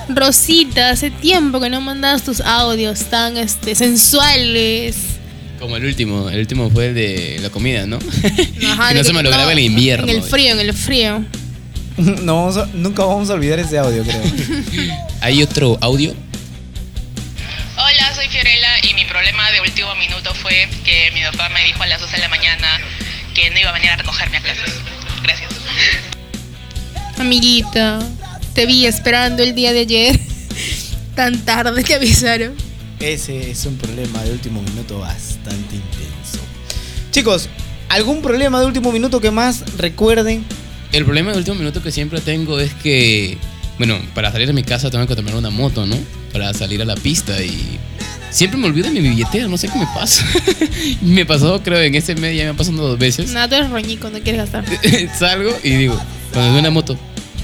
[0.09, 5.12] Rosita, hace tiempo que no mandas tus audios tan este, sensuales.
[5.63, 7.97] Como el último, el último fue el de la comida, ¿no?
[8.69, 10.11] Ajá, que no se me lograba en invierno.
[10.11, 11.23] En el frío, en el frío.
[11.97, 14.21] No vamos a- nunca vamos a olvidar ese audio, creo.
[15.21, 16.13] ¿Hay otro audio?
[17.77, 21.81] Hola, soy Fiorella y mi problema de último minuto fue que mi papá me dijo
[21.81, 22.67] a las 12 de la mañana
[23.33, 24.73] que no iba a venir a recogerme a clases.
[25.23, 25.49] Gracias.
[27.17, 27.99] Amiguita,
[28.53, 30.19] te vi esperando el día de ayer.
[31.15, 32.53] Tan tarde que avisaron.
[32.99, 36.39] Ese es un problema de último minuto bastante intenso.
[37.11, 37.49] Chicos,
[37.89, 40.43] ¿algún problema de último minuto que más recuerden?
[40.91, 43.37] El problema de último minuto que siempre tengo es que,
[43.77, 45.97] bueno, para salir de mi casa tengo que tomar una moto, ¿no?
[46.31, 47.77] Para salir a la pista y
[48.29, 50.25] siempre me olvido de mi billetera, no sé qué me pasa.
[51.01, 53.31] me pasó, creo, en ese mes ya me ha pasado dos veces.
[53.31, 54.63] Nada, tú eres roñico, no quieres gastar.
[55.19, 55.99] Salgo y digo,
[56.31, 56.97] cuando veo una moto,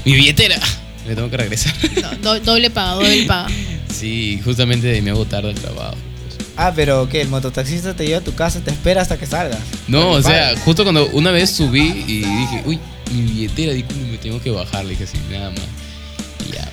[0.05, 0.59] mi billetera,
[1.07, 1.73] me tengo que regresar.
[2.01, 3.49] No, do- doble paga, doble paga.
[3.93, 5.95] sí, justamente me hago tarde al trabajo.
[6.57, 7.21] Ah, pero ¿qué?
[7.21, 9.59] El mototaxista te lleva a tu casa, te espera hasta que salgas.
[9.87, 12.79] No, o sea, justo cuando una vez subí y dije, uy,
[13.13, 15.61] mi billetera, dije, me tengo que bajar, le dije así, nada más.
[16.47, 16.71] Y ya.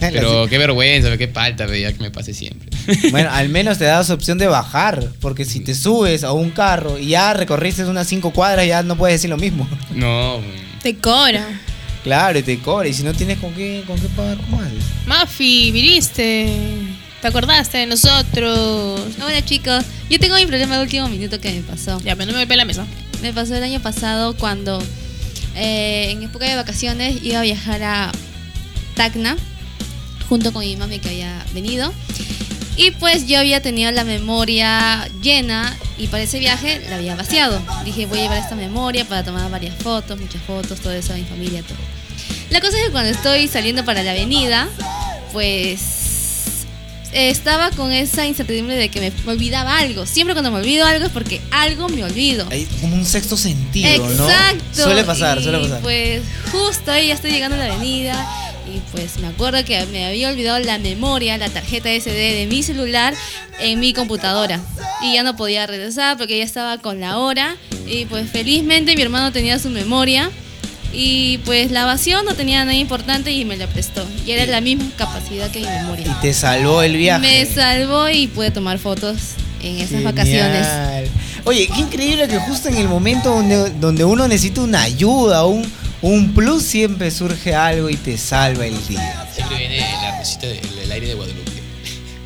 [0.12, 2.70] Pero qué vergüenza, qué falta, ya que me pase siempre.
[3.10, 6.98] Bueno, al menos te das opción de bajar, porque si te subes a un carro
[6.98, 9.66] y ya recorriste unas cinco cuadras, ya no puedes decir lo mismo.
[9.94, 10.40] No,
[10.82, 11.44] Te cobra.
[12.06, 14.78] Claro, y te cobra, y si no tienes con qué, con qué pagar, ¿cómo haces?
[15.06, 16.48] Mafi, viniste.
[17.20, 19.00] ¿Te acordaste de nosotros?
[19.20, 22.00] Hola chicos, yo tengo mi problema de último minuto que me pasó.
[22.04, 22.86] Ya, pero no me ve la mesa.
[23.22, 24.80] Me pasó el año pasado cuando
[25.56, 28.12] eh, en época de vacaciones iba a viajar a
[28.94, 29.36] Tacna
[30.28, 31.92] junto con mi mami que había venido.
[32.76, 37.60] Y pues yo había tenido la memoria llena y para ese viaje la había vaciado.
[37.84, 41.16] Dije, voy a llevar esta memoria para tomar varias fotos, muchas fotos, todo eso, a
[41.16, 41.95] mi familia, todo.
[42.50, 44.68] La cosa es que cuando estoy saliendo para la avenida,
[45.32, 45.96] pues
[47.12, 50.06] estaba con esa incertidumbre de que me, me olvidaba algo.
[50.06, 52.46] Siempre cuando me olvido algo es porque algo me olvido.
[52.50, 54.28] Hay como un sexto sentido, ¿no?
[54.28, 54.82] Exacto.
[54.82, 55.80] Suele pasar, y suele pasar.
[55.80, 56.22] Pues
[56.52, 58.26] justo ahí ya estoy llegando a la avenida
[58.66, 62.62] y pues me acuerdo que me había olvidado la memoria, la tarjeta SD de mi
[62.62, 63.14] celular
[63.60, 64.60] en mi computadora
[65.02, 69.02] y ya no podía regresar porque ya estaba con la hora y pues felizmente mi
[69.02, 70.30] hermano tenía su memoria
[70.92, 74.60] y pues la vació, no tenía nada importante y me la prestó y era la
[74.60, 76.06] misma capacidad que mi memoria.
[76.06, 77.20] Y te salvó el viaje.
[77.20, 79.16] Me salvó y pude tomar fotos
[79.62, 80.14] en esas Genial.
[80.14, 80.66] vacaciones.
[81.44, 85.70] Oye, qué increíble que justo en el momento donde, donde uno necesita una ayuda, un,
[86.02, 89.26] un plus, siempre surge algo y te salva el día.
[89.34, 91.55] Siempre viene la rosita del aire de Guadalupe.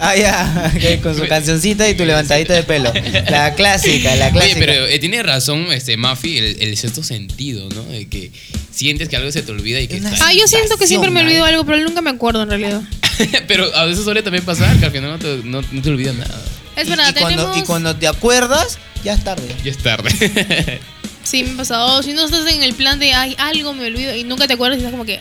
[0.02, 0.72] Ah, ya,
[1.02, 2.92] con su cancioncita y tu levantadita de pelo.
[3.28, 4.58] La clásica, la Oye, clásica.
[4.58, 7.82] pero eh, tiene razón este Mafi, el, el sexto sentido, ¿no?
[7.84, 8.30] De que
[8.70, 11.20] sientes que algo se te olvida y que está Ah, yo siento que siempre me
[11.20, 12.82] olvido algo, pero nunca me acuerdo en realidad.
[13.46, 16.14] Pero a veces suele también pasar que al final no te, no, no te olvidas
[16.14, 16.40] nada.
[16.74, 17.58] Es verdad, y, cuando, tenemos...
[17.58, 19.54] y cuando te acuerdas, ya es tarde.
[19.62, 20.80] Ya es tarde.
[21.22, 22.02] Sí, me ha pasado.
[22.02, 24.78] Si no estás en el plan de, ay, algo me olvido y nunca te acuerdas,
[24.78, 25.18] y estás como que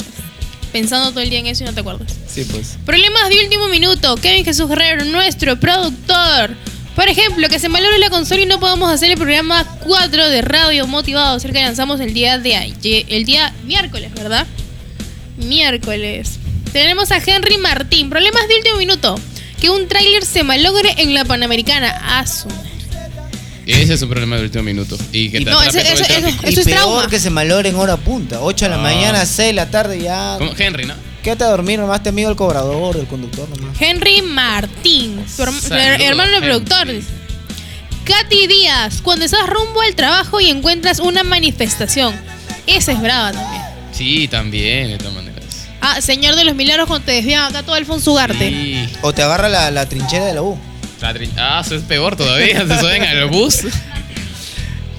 [0.71, 2.15] pensando todo el día en eso y no te acuerdas.
[2.27, 2.77] Sí, pues.
[2.85, 4.15] Problemas de último minuto.
[4.15, 6.55] Kevin Jesús Guerrero, nuestro productor.
[6.95, 10.41] Por ejemplo, que se malogre la consola y no podamos hacer el programa 4 de
[10.41, 14.45] Radio Motivado, el que lanzamos el día de ayer, el día miércoles, ¿verdad?
[15.37, 16.39] Miércoles.
[16.73, 18.09] Tenemos a Henry Martín.
[18.09, 19.15] Problemas de último minuto.
[19.61, 22.19] Que un tráiler se malogre en la Panamericana.
[22.19, 22.49] Asu.
[23.69, 24.97] Ese es un problema del último minuto.
[25.11, 26.43] Y que te No, ese- el eso- tráfico.
[26.49, 27.07] y es peor trauma.
[27.09, 28.39] que se malogre en hora punta.
[28.41, 28.79] 8 de la Ah.
[28.83, 30.35] mañana, 6 de la tarde, ya.
[30.37, 30.93] Como Henry, ¿no?
[31.23, 33.79] Quédate a dormir, nomás te amigo el cobrador, el conductor nomás.
[33.79, 36.87] Henry Martín, su herm- su Saludos, hermano del productor.
[38.05, 42.15] Katy Díaz, cuando estás rumbo al trabajo y encuentras una manifestación.
[42.65, 43.61] Esa es brava también.
[43.91, 45.43] Sí, también, de todas maneras.
[45.81, 48.49] Ah, Señor de los Milagros, cuando te desvían acá todo Alfonso Ugarte.
[48.49, 48.89] Sí.
[49.01, 50.57] O te agarra la, la trinchera de la U.
[51.01, 52.67] La Ah, eso es peor todavía.
[52.67, 53.59] Se suben al bus.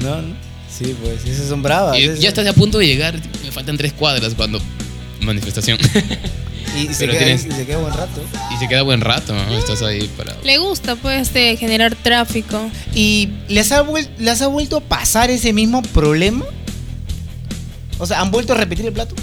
[0.01, 0.35] No, no.
[0.71, 1.99] Sí, pues, esas son bravas.
[1.99, 3.15] Y esas ya estás a punto de llegar.
[3.45, 4.61] Me faltan tres cuadras cuando.
[5.21, 5.79] Manifestación.
[6.77, 8.23] Y se, queda, tienes- y se queda buen rato.
[8.55, 9.59] Y se queda buen rato, ¿no?
[9.59, 10.39] Estás ahí parado.
[10.45, 12.71] Le gusta, pues, este, generar tráfico.
[12.95, 13.85] ¿Y les ha,
[14.19, 16.45] les ha vuelto a pasar ese mismo problema?
[17.99, 19.15] O sea, ¿han vuelto a repetir el plato?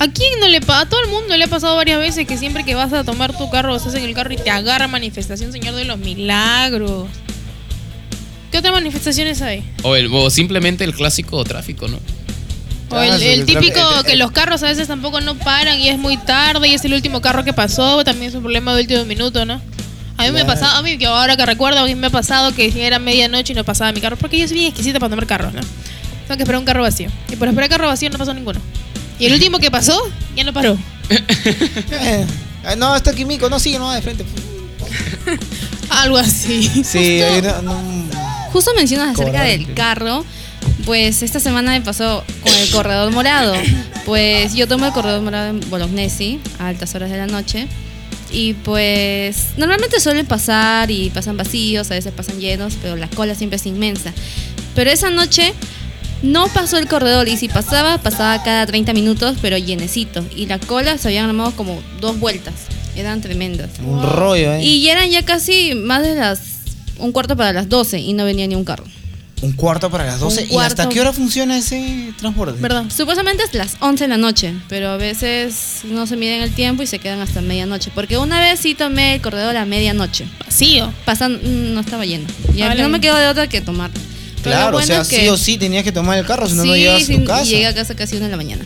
[0.00, 0.82] ¿A quién no le pasa?
[0.82, 3.36] A todo el mundo le ha pasado varias veces que siempre que vas a tomar
[3.36, 7.08] tu carro, estás en el carro y te agarra manifestación, Señor de los Milagros.
[8.52, 9.64] ¿Qué otras manifestaciones hay?
[9.82, 11.98] O, el, o simplemente el clásico tráfico, ¿no?
[12.90, 15.98] O el, Ah, el típico que los carros a veces tampoco no paran y es
[15.98, 19.04] muy tarde y es el último carro que pasó, también es un problema de último
[19.04, 19.60] minuto, ¿no?
[20.16, 22.10] A mí me ha pasado, a mí que ahora que recuerdo, a mí me ha
[22.10, 25.10] pasado que era medianoche y no pasaba mi carro, porque yo soy bien exquisita para
[25.10, 25.60] tomar carros, ¿no?
[25.60, 27.10] Tengo que esperar un carro vacío.
[27.30, 28.60] Y por esperar carro vacío no pasó ninguno.
[29.18, 30.00] Y el último que pasó,
[30.36, 30.76] ya no paró.
[31.10, 32.26] Eh,
[32.76, 34.24] no, está Químico, no sigue, no va de frente.
[35.90, 36.84] Algo así.
[36.84, 37.82] Sí, una- no-
[38.52, 39.58] Justo mencionas acerca Cobarde.
[39.58, 40.24] del carro.
[40.84, 43.54] Pues esta semana me pasó con el corredor morado.
[44.06, 47.66] Pues yo tomo el corredor morado en Bolognesi a altas horas de la noche.
[48.30, 53.34] Y pues normalmente suelen pasar y pasan vacíos, a veces pasan llenos, pero la cola
[53.34, 54.12] siempre es inmensa.
[54.74, 55.52] Pero esa noche
[56.22, 60.24] no pasó el corredor y si pasaba, pasaba cada 30 minutos, pero llenecito.
[60.34, 62.54] Y la cola se habían armado como dos vueltas.
[62.96, 63.70] Eran tremendas.
[63.84, 64.62] un rollo, ¿eh?
[64.62, 66.40] Y ya eran ya casi más de las...
[66.98, 68.84] un cuarto para las 12 y no venía ni un carro.
[69.40, 70.48] Un cuarto para las 12.
[70.50, 72.60] Un ¿Y hasta qué hora funciona ese transporte?
[72.60, 72.86] ¿Verdad?
[72.94, 76.82] Supuestamente hasta las 11 de la noche, pero a veces no se miden el tiempo
[76.82, 77.92] y se quedan hasta medianoche.
[77.94, 80.26] Porque una vez sí tomé el corredor a medianoche.
[80.44, 80.92] Vacío.
[81.04, 82.26] Pasan, mm, no estaba lleno.
[82.52, 82.82] Y Vale.
[82.82, 83.92] no me quedó de otra que tomar.
[84.48, 86.64] Claro, o sea, es que- sí o sí tenías que tomar el carro, si no,
[86.64, 87.44] no Sí, llegas a sí, tu casa.
[87.44, 88.64] Y llegué a casa casi una de la mañana.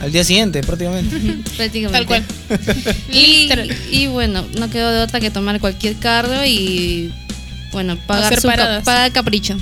[0.00, 1.16] Al día siguiente, prácticamente.
[1.56, 1.92] Prácticamente.
[1.92, 2.24] Tal cual.
[3.12, 3.48] Y,
[3.90, 7.12] y bueno, no quedó de otra que tomar cualquier carro y
[7.72, 9.56] bueno, pagar su ca- pagar capricho,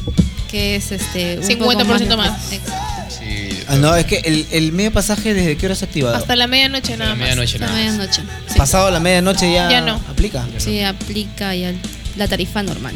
[0.50, 2.52] que es este un poco 50% más.
[2.52, 2.72] Exacto.
[3.18, 3.50] Sí.
[3.68, 6.16] Ah, no, es que el, el medio pasaje, ¿desde qué hora se ha activado?
[6.16, 7.20] Hasta la medianoche nada la más.
[7.28, 7.80] medianoche A nada más.
[7.84, 8.22] medianoche.
[8.48, 8.54] Sí.
[8.58, 9.94] Pasado la medianoche ya, Ya no.
[10.08, 10.46] aplica.
[10.58, 11.72] Sí, aplica ya
[12.16, 12.94] la tarifa normal.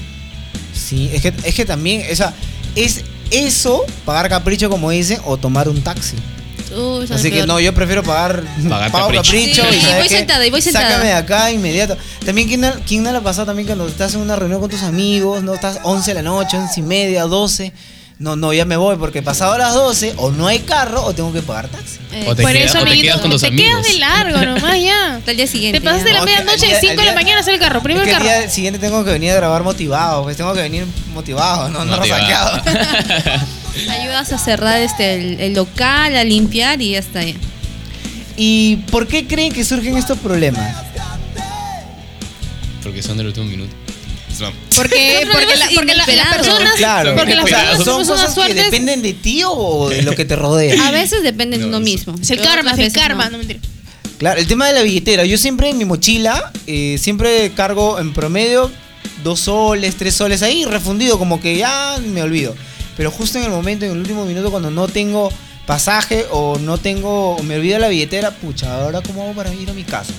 [0.72, 2.32] Sí, es que, es que también, o sea,
[2.76, 6.16] es eso, pagar capricho como dicen, o tomar un taxi.
[6.76, 7.48] Uy, Así que peor.
[7.48, 9.22] no, yo prefiero pagar, Pagar pago capricho.
[9.32, 9.62] capricho.
[9.70, 10.16] Sí, y y ¿sabes voy qué?
[10.16, 10.88] sentada, y voy sentada.
[10.88, 11.96] Sácame de acá inmediato.
[12.24, 14.70] También, ¿quién no, quién no le ha pasado también cuando estás en una reunión con
[14.70, 17.72] tus amigos, no estás 11 de la noche, 11 y media, 12?
[18.16, 21.32] No, no, ya me voy porque pasado las 12 o no hay carro o tengo
[21.32, 21.98] que pagar taxi.
[22.12, 23.66] Eh, O te Por quedas- eso, o te amiguito, quedas con tus te amigos.
[23.82, 25.16] quedas de largo nomás ya.
[25.16, 25.80] hasta el día siguiente.
[25.80, 26.14] Te pasaste ya.
[26.14, 27.82] la No, medianoche, día- 5 de la mañana hacer el carro.
[27.82, 28.40] Primero es el que el carro.
[28.42, 31.96] día siguiente tengo que venir a grabar motivado, pues tengo que venir motivado, no, no
[31.96, 32.62] Motivado.
[32.62, 32.62] resaqueado.
[34.00, 37.20] Ayudas a cerrar este el, el local, a limpiar y ya está.
[37.24, 37.34] ya.
[38.36, 40.76] ¿Y por qué creen que surgen estos problemas?
[42.84, 43.74] Porque son del último minuto.
[44.76, 47.76] Porque, porque, la- porque la- las personas, Claro, porque las Claro.
[47.76, 50.86] personas son son cosas que dependen de ti o de lo que te rodea.
[50.88, 52.14] A veces depende de No, uno eso- mismo.
[52.20, 53.30] Es el pero karma, es el karma, no.
[53.32, 53.60] no mentira.
[54.18, 55.24] Claro, el tema de la billetera.
[55.24, 58.70] Yo siempre en mi mochila, eh, siempre cargo en promedio
[59.22, 62.54] dos soles, tres soles ahí, refundido, como que ya me olvido.
[62.96, 65.32] Pero justo en el momento, en el último minuto, cuando no tengo
[65.66, 69.68] pasaje o no tengo, o me olvido la billetera, pucha, ahora cómo hago para ir
[69.68, 70.12] a mi casa.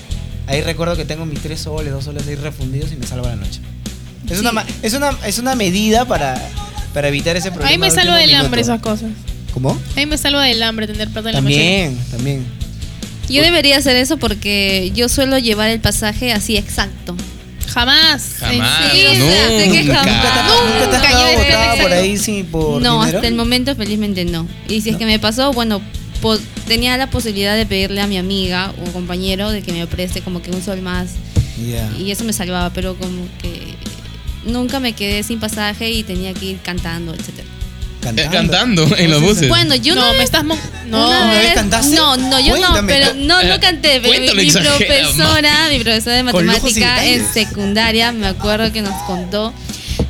[0.48, 3.36] Ahí recuerdo que tengo mis tres soles, dos soles ahí refundidos y me salva la
[3.38, 3.62] noche.
[4.30, 6.42] Es, una, ma- es, una, es una medida para,
[6.94, 7.70] para evitar ese problema.
[7.72, 9.10] Ahí me salva del hambre esas cosas.
[9.54, 9.80] ¿Cómo?
[9.96, 11.60] Ahí me salva del hambre tener plata en la mochila.
[11.62, 12.46] También, también.
[13.30, 17.16] Yo debería hacer eso porque yo suelo llevar el pasaje así exacto.
[17.68, 18.36] Jamás.
[18.40, 18.92] Jamás.
[18.92, 19.96] Sí, o sea, sé que Nunca.
[20.04, 20.52] jamás.
[20.74, 21.82] ¿Nunca te has Nunca, quedado yo botada exacto.
[21.84, 23.18] por ahí sí, por no, dinero?
[23.18, 24.48] hasta el momento felizmente no.
[24.70, 25.82] Y si es que me pasó, bueno,
[26.22, 26.38] po-
[26.68, 30.42] tenía la posibilidad de pedirle a mi amiga o compañero de que me preste como
[30.42, 31.10] que un sol más
[31.68, 31.90] Ya.
[32.00, 33.74] y eso me salvaba, pero como que
[34.46, 37.48] nunca me quedé sin pasaje y tenía que ir cantando, etcétera.
[38.18, 39.50] Eh, Cantando en los buses.
[39.50, 40.44] Bueno, yo No, me estás.
[40.44, 41.96] No, una ¿Una vez cantaste?
[41.96, 46.24] No, no, yo no, pero no, no Eh, canté, pero mi, profesora, mi profesora de
[46.24, 49.52] matemática en secundaria, me acuerdo que nos contó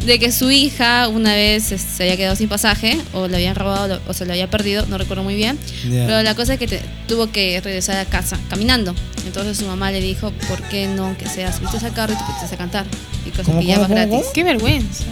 [0.05, 4.01] de que su hija una vez se había quedado sin pasaje o le habían robado
[4.07, 5.57] o se le había perdido, no recuerdo muy bien,
[5.89, 8.93] pero la cosa es que te- tuvo que regresar a casa caminando.
[9.25, 12.23] Entonces su mamá le dijo, ¿por qué no que seas subiste al carro y te
[12.23, 12.85] pusiste a cantar?
[13.25, 14.09] Y cosas ¿Cómo, que ya gratis.
[14.21, 14.33] cómo?
[14.33, 15.03] Qué vergüenza.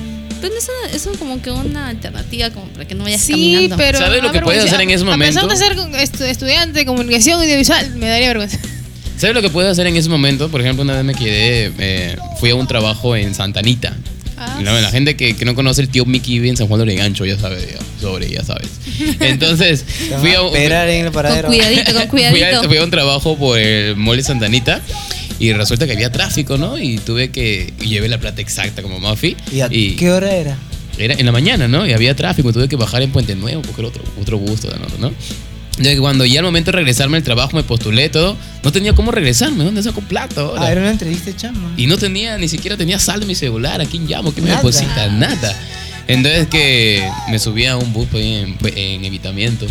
[0.41, 3.77] Pero eso, eso es como que una alternativa como para que no vayas Sí, caminando.
[3.77, 3.97] pero.
[3.99, 5.47] ¿Sabes lo que puedes hacer en ese A pesar momento?
[5.47, 8.59] de ser estu- estudiante de comunicación audiovisual, me daría vergüenza.
[9.17, 10.49] ¿Sabes lo que puedes hacer en ese momento?
[10.49, 13.95] Por ejemplo, una vez me quedé, eh, fui a un trabajo en Santanita.
[14.37, 14.59] Ah.
[14.61, 16.83] La, la gente que, que no conoce el tío Mickey vive en San Juan de
[16.83, 18.69] Origancho, ya sabe ya, sobre, ya sabes.
[19.19, 19.85] Entonces,
[20.19, 21.47] fui a, a esperar en el paradero.
[21.47, 22.67] Con cuidadito, con fui, a, cuidadito.
[22.67, 24.81] fui a un trabajo por el mall de Santanita
[25.39, 26.77] y resulta que había tráfico, ¿no?
[26.77, 29.35] Y tuve que, y llevé la plata exacta como Mafi.
[29.51, 30.57] ¿Y a y qué hora era?
[30.97, 31.87] era en la mañana, ¿no?
[31.87, 34.61] Y había tráfico, tuve que bajar en Puente Nuevo, coger otro, otro bus,
[34.99, 35.11] ¿no?
[35.99, 39.63] Cuando ya al momento de regresarme al trabajo me postulé todo, no tenía cómo regresarme,
[39.63, 40.61] ¿dónde saco plata ahora?
[40.63, 41.71] Ah, era una entrevista de chamba.
[41.77, 44.31] Y no tenía, ni siquiera tenía saldo en mi celular, ¿a quién llamo?
[44.31, 45.07] ¿Quién me deposita?
[45.07, 45.59] Nada.
[46.07, 49.65] Entonces que me subí a un bus pues, en, en evitamiento.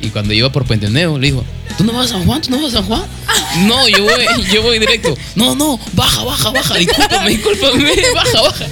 [0.00, 1.44] Y cuando iba por Puente Nuevo, le dijo,
[1.78, 2.42] ¿tú no vas a San Juan?
[2.42, 3.02] ¿Tú no vas a San Juan?
[3.66, 4.12] No, yo voy,
[4.52, 5.16] yo voy directo.
[5.34, 6.74] No, no, baja, baja, baja.
[6.76, 8.66] Discúlpame, discúlpame, baja, baja.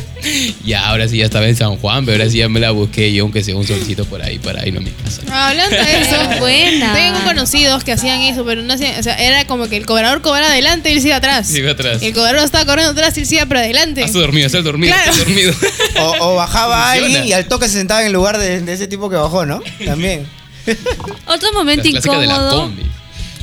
[0.65, 3.13] Ya, ahora sí ya estaba en San Juan, pero ahora sí ya me la busqué
[3.13, 5.21] yo, aunque sea un solcito por ahí, para irme a mi casa.
[5.31, 6.95] Hablando de eso, Buena.
[6.95, 10.23] Tengo conocidos que hacían eso, pero no hacían, o sea, era como que el cobrador
[10.23, 11.55] cobraba adelante y él se iba atrás.
[11.55, 12.03] Iba atrás.
[12.03, 14.03] El cobrador estaba corriendo atrás y él se iba para adelante.
[14.05, 15.17] Hasta dormido, hasta dormido, Claro.
[15.19, 15.53] dormido.
[16.01, 17.07] O, o bajaba Funciona.
[17.07, 19.45] alguien y al toque se sentaba en el lugar de, de ese tipo que bajó,
[19.45, 19.63] ¿no?
[19.85, 20.27] También.
[21.27, 22.83] Otro momento La clásica de la incómodo combi.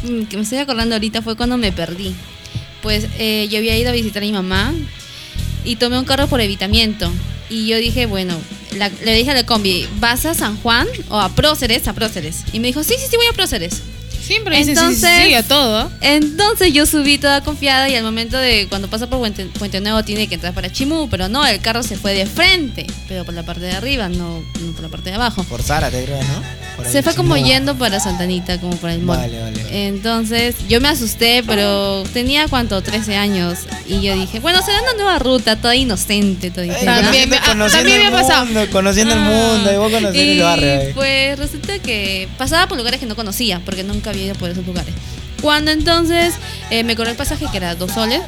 [0.04, 2.14] mm, que me estoy acordando ahorita fue cuando me perdí.
[2.82, 4.74] Pues eh, yo había ido a visitar a mi mamá
[5.64, 7.12] y tomé un carro por evitamiento.
[7.50, 8.36] Y yo dije, bueno,
[8.78, 11.88] la- le dije a la combi, ¿vas a San Juan o a Próceres?
[11.88, 12.44] A Próceres.
[12.54, 13.82] Y me dijo, sí, sí, sí, voy a Próceres.
[14.32, 15.92] Siempre dice sí, sí, sí, a todo.
[16.00, 20.04] Entonces yo subí toda confiada y al momento de cuando pasa por Puente, Puente Nuevo
[20.04, 23.34] tiene que entrar para Chimú, pero no, el carro se fue de frente, pero por
[23.34, 25.44] la parte de arriba, no, no por la parte de abajo.
[25.44, 26.62] Por Zárate, creo, ¿no?
[26.78, 29.18] Por Se fue como yendo para Santanita, como para el mall.
[29.18, 29.88] Vale, vale.
[29.88, 33.60] Entonces yo me asusté, pero tenía cuánto, 13 años.
[33.86, 37.02] Y yo dije, bueno, será una nueva ruta, toda inocente, toda ingenua.
[37.02, 38.46] También me- ah, conociendo también me el ha pasado.
[38.46, 40.80] mundo, conociendo el mundo, y vos conociendo el barrio.
[40.80, 40.94] ahí.
[40.94, 44.66] pues resulta que pasaba por lugares que no conocía, porque nunca había ido por esos
[44.66, 44.94] lugares.
[45.42, 46.36] Cuando entonces
[46.70, 48.22] eh, me cobró el pasaje, que era dos soles,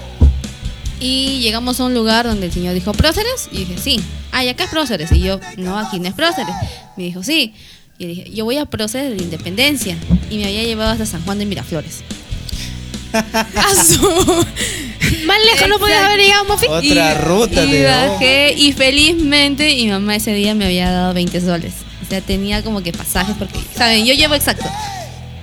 [0.99, 3.49] y llegamos a un lugar donde el señor dijo, ¿próceres?
[3.51, 3.99] Y dije, sí.
[4.31, 5.11] Ah, y acá es próceres.
[5.11, 6.55] Y yo, no, aquí no es próceres.
[6.95, 7.53] Me dijo, sí.
[7.97, 9.97] Y dije, yo voy a próceres de Independencia.
[10.29, 12.03] Y me había llevado hasta San Juan de Miraflores.
[13.13, 13.89] Más
[15.45, 16.67] lejos no podía haber llegado, Mofi.
[16.67, 17.87] Otra ruta y te dio.
[17.87, 21.73] bajé y felizmente mi mamá ese día me había dado 20 soles.
[22.01, 24.05] O sea, tenía como que pasajes porque, ¿saben?
[24.05, 24.65] Yo llevo exacto.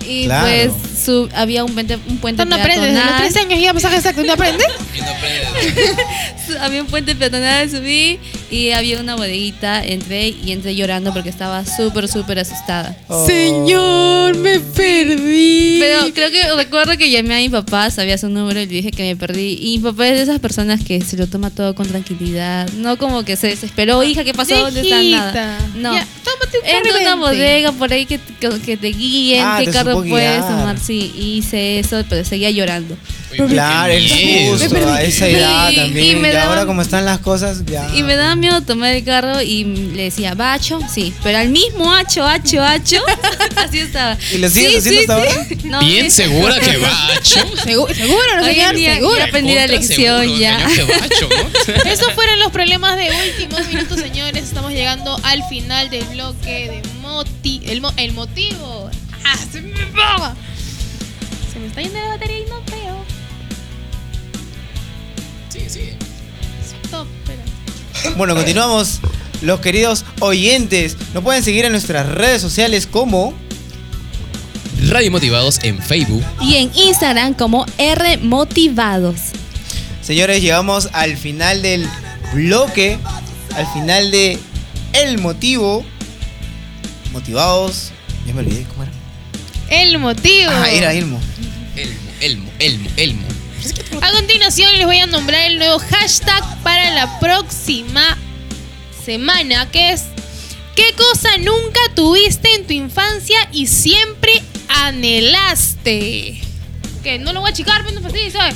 [0.06, 0.46] Y Claro.
[0.46, 0.72] pues
[1.04, 3.20] su- había un puente, un puente no aprendes, los peatonal.
[3.30, 4.66] 13 años ya pasaje exacto, ¿no aprendes?
[6.60, 8.18] Había un puente peatonal, subí
[8.50, 12.96] y había una bodeguita, entré y entré llorando porque estaba súper, súper asustada.
[13.06, 13.24] Oh.
[13.24, 15.78] Señor, me perdí.
[15.78, 18.90] Pero creo que recuerdo que llamé a mi papá, sabía su número y le dije
[18.90, 19.58] que me perdí.
[19.60, 22.68] Y mi papá es de esas personas que se lo toma todo con tranquilidad.
[22.72, 24.56] No como que se desesperó, hija, ¿qué pasó?
[24.58, 25.58] ¿Dónde está nada?
[25.76, 25.94] No.
[25.94, 29.70] Ya, tómate un Entra una bodega por ahí que, que, que te guíen, Ah, qué
[29.70, 30.40] te puedes guiar.
[30.48, 30.78] tomar.
[30.78, 32.96] Sí, hice eso, pero seguía llorando.
[33.48, 34.08] Claro, el
[34.58, 36.04] susto a esa edad Y- también.
[36.06, 37.88] y Y, me ahora como están las cosas, ya.
[37.94, 40.80] Y me daba miedo tomar el carro y le decía, ¿bacho?
[40.92, 42.96] Sí, pero al mismo hacho, hacho, hacho.
[43.56, 44.18] Así estaba.
[44.34, 45.46] ¿Y lo sigues haciendo hasta ahora?
[45.64, 46.22] No, Bien sí.
[46.24, 47.40] segura que va, Acho.
[47.62, 49.16] Seguro, seguro, no día seguro.
[49.18, 50.56] ya aprendí la lección seguro, ya.
[50.74, 51.28] que va, Acho,
[51.84, 51.90] ¿no?
[51.90, 54.42] Esos fueron los problemas de últimos minutos, señores.
[54.42, 58.90] Estamos llegando al final del bloque de moti el, mo- el motivo.
[59.24, 60.34] ¡Ah, se me va!
[61.52, 63.04] Se me está yendo la batería y no veo.
[65.48, 65.90] Sí, sí.
[66.84, 68.16] Stop, espera.
[68.16, 69.00] Bueno, continuamos.
[69.42, 73.32] Los queridos oyentes, nos pueden seguir en nuestras redes sociales como
[74.88, 76.22] Radio Motivados en Facebook.
[76.40, 79.16] Y en Instagram como R Motivados.
[80.02, 81.88] Señores, llegamos al final del
[82.34, 82.98] bloque,
[83.54, 84.38] al final de
[84.92, 85.84] El Motivo.
[87.12, 87.92] Motivados.
[88.26, 88.92] Ya me olvidé cómo era.
[89.70, 90.50] El motivo.
[90.52, 91.20] Ah, era Ilmo.
[91.76, 93.26] Elmo, Elmo, Elmo, Elmo.
[94.02, 98.18] A continuación les voy a nombrar el nuevo hashtag para la próxima
[99.04, 100.04] semana, que es
[100.80, 106.40] ¿Qué cosa nunca tuviste en tu infancia y siempre anhelaste?
[107.02, 108.54] Que no lo voy a achicar, pero no fastidies, ¿sabes?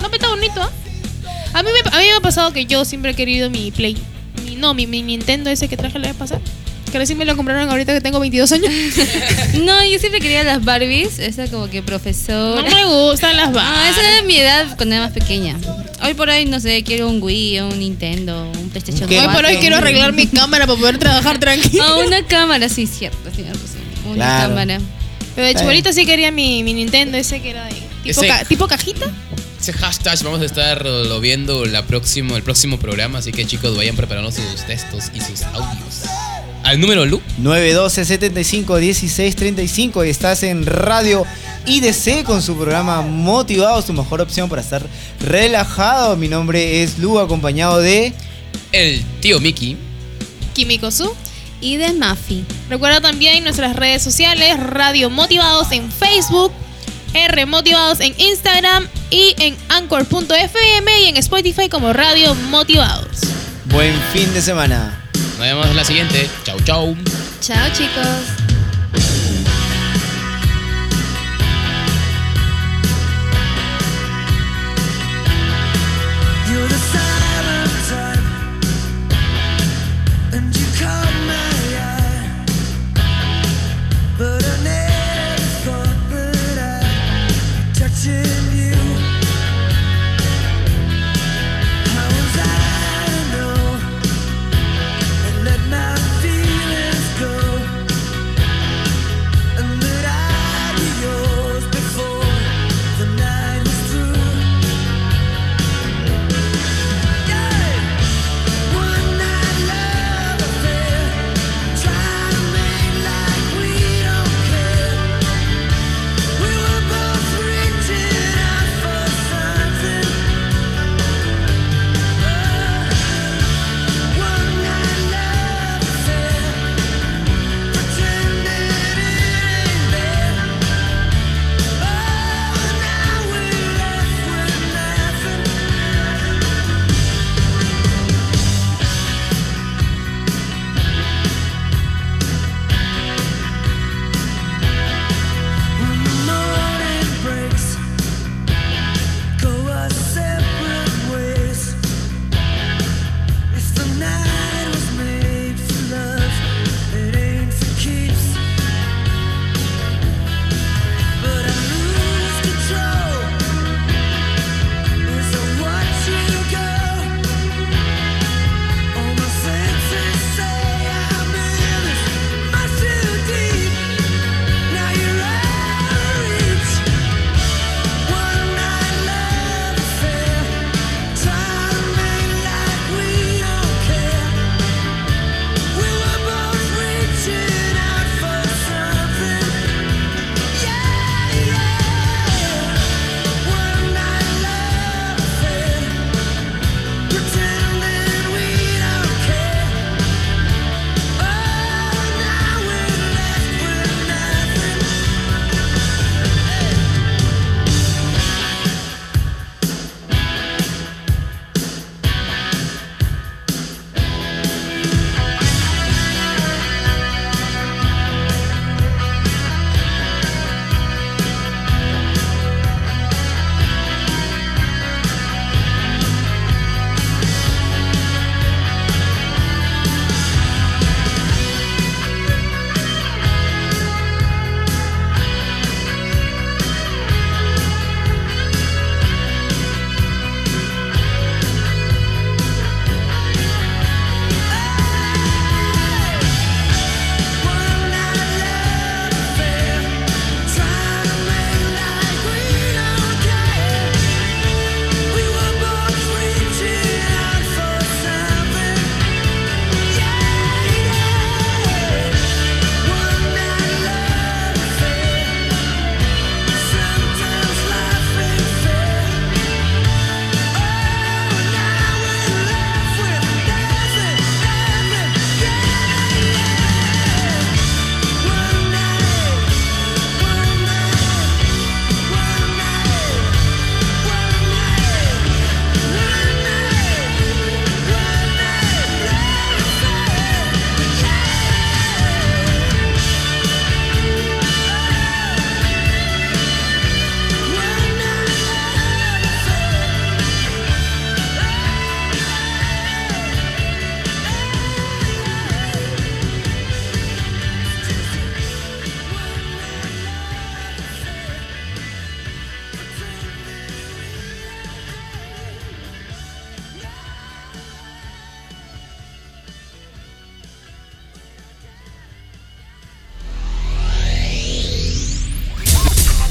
[0.00, 0.70] No me está bonito, ¿ah?
[1.52, 3.96] A mí, me, a mí me ha pasado que yo siempre he querido mi Play.
[4.44, 6.40] Mi, no, mi, mi Nintendo ese que traje la vez pasada.
[6.90, 8.68] Que recién me lo compraron ahorita que tengo 22 años.
[9.62, 12.64] No, yo siempre quería las Barbies, esa como que profesor.
[12.64, 14.12] No me gustan las Ah, esa Barbies.
[14.14, 15.56] era mi edad cuando era más pequeña.
[16.02, 19.18] Hoy por hoy, no sé, quiero un Wii, un Nintendo, un PlayStation ¿Qué?
[19.20, 19.60] Hoy por hoy 4.
[19.60, 21.84] quiero arreglar mi cámara para poder trabajar tranquilo.
[21.84, 23.46] Ah, una cámara, sí, cierto, razón.
[24.06, 24.48] Una Claro.
[24.48, 24.80] cámara.
[25.36, 27.72] Pero de chibolita sí quería mi, mi Nintendo ese que era de
[28.02, 29.06] tipo, Ese- ca- tipo cajita.
[29.60, 33.76] Ese hashtag vamos a estar lo viendo la próximo, el próximo programa, así que chicos
[33.76, 36.02] vayan preparando sus textos y sus audios.
[36.70, 37.20] Al número Lu.
[37.38, 41.26] 912 75 16 35 y estás en Radio
[41.66, 44.86] IDC con su programa Motivados, tu mejor opción para estar
[45.18, 46.16] relajado.
[46.16, 48.14] Mi nombre es Lu, acompañado de
[48.70, 49.76] El tío Mickey.
[50.54, 51.12] Kimiko Su.
[51.60, 52.44] Y de Mafi.
[52.68, 56.52] Recuerda también nuestras redes sociales, Radio Motivados en Facebook,
[57.14, 63.22] R Motivados en Instagram y en Anchor.fm y en Spotify como Radio Motivados.
[63.64, 64.99] Buen fin de semana.
[65.40, 66.28] Nos vemos en la siguiente.
[66.44, 66.94] Chau, chau.
[67.40, 68.39] Chao, chicos.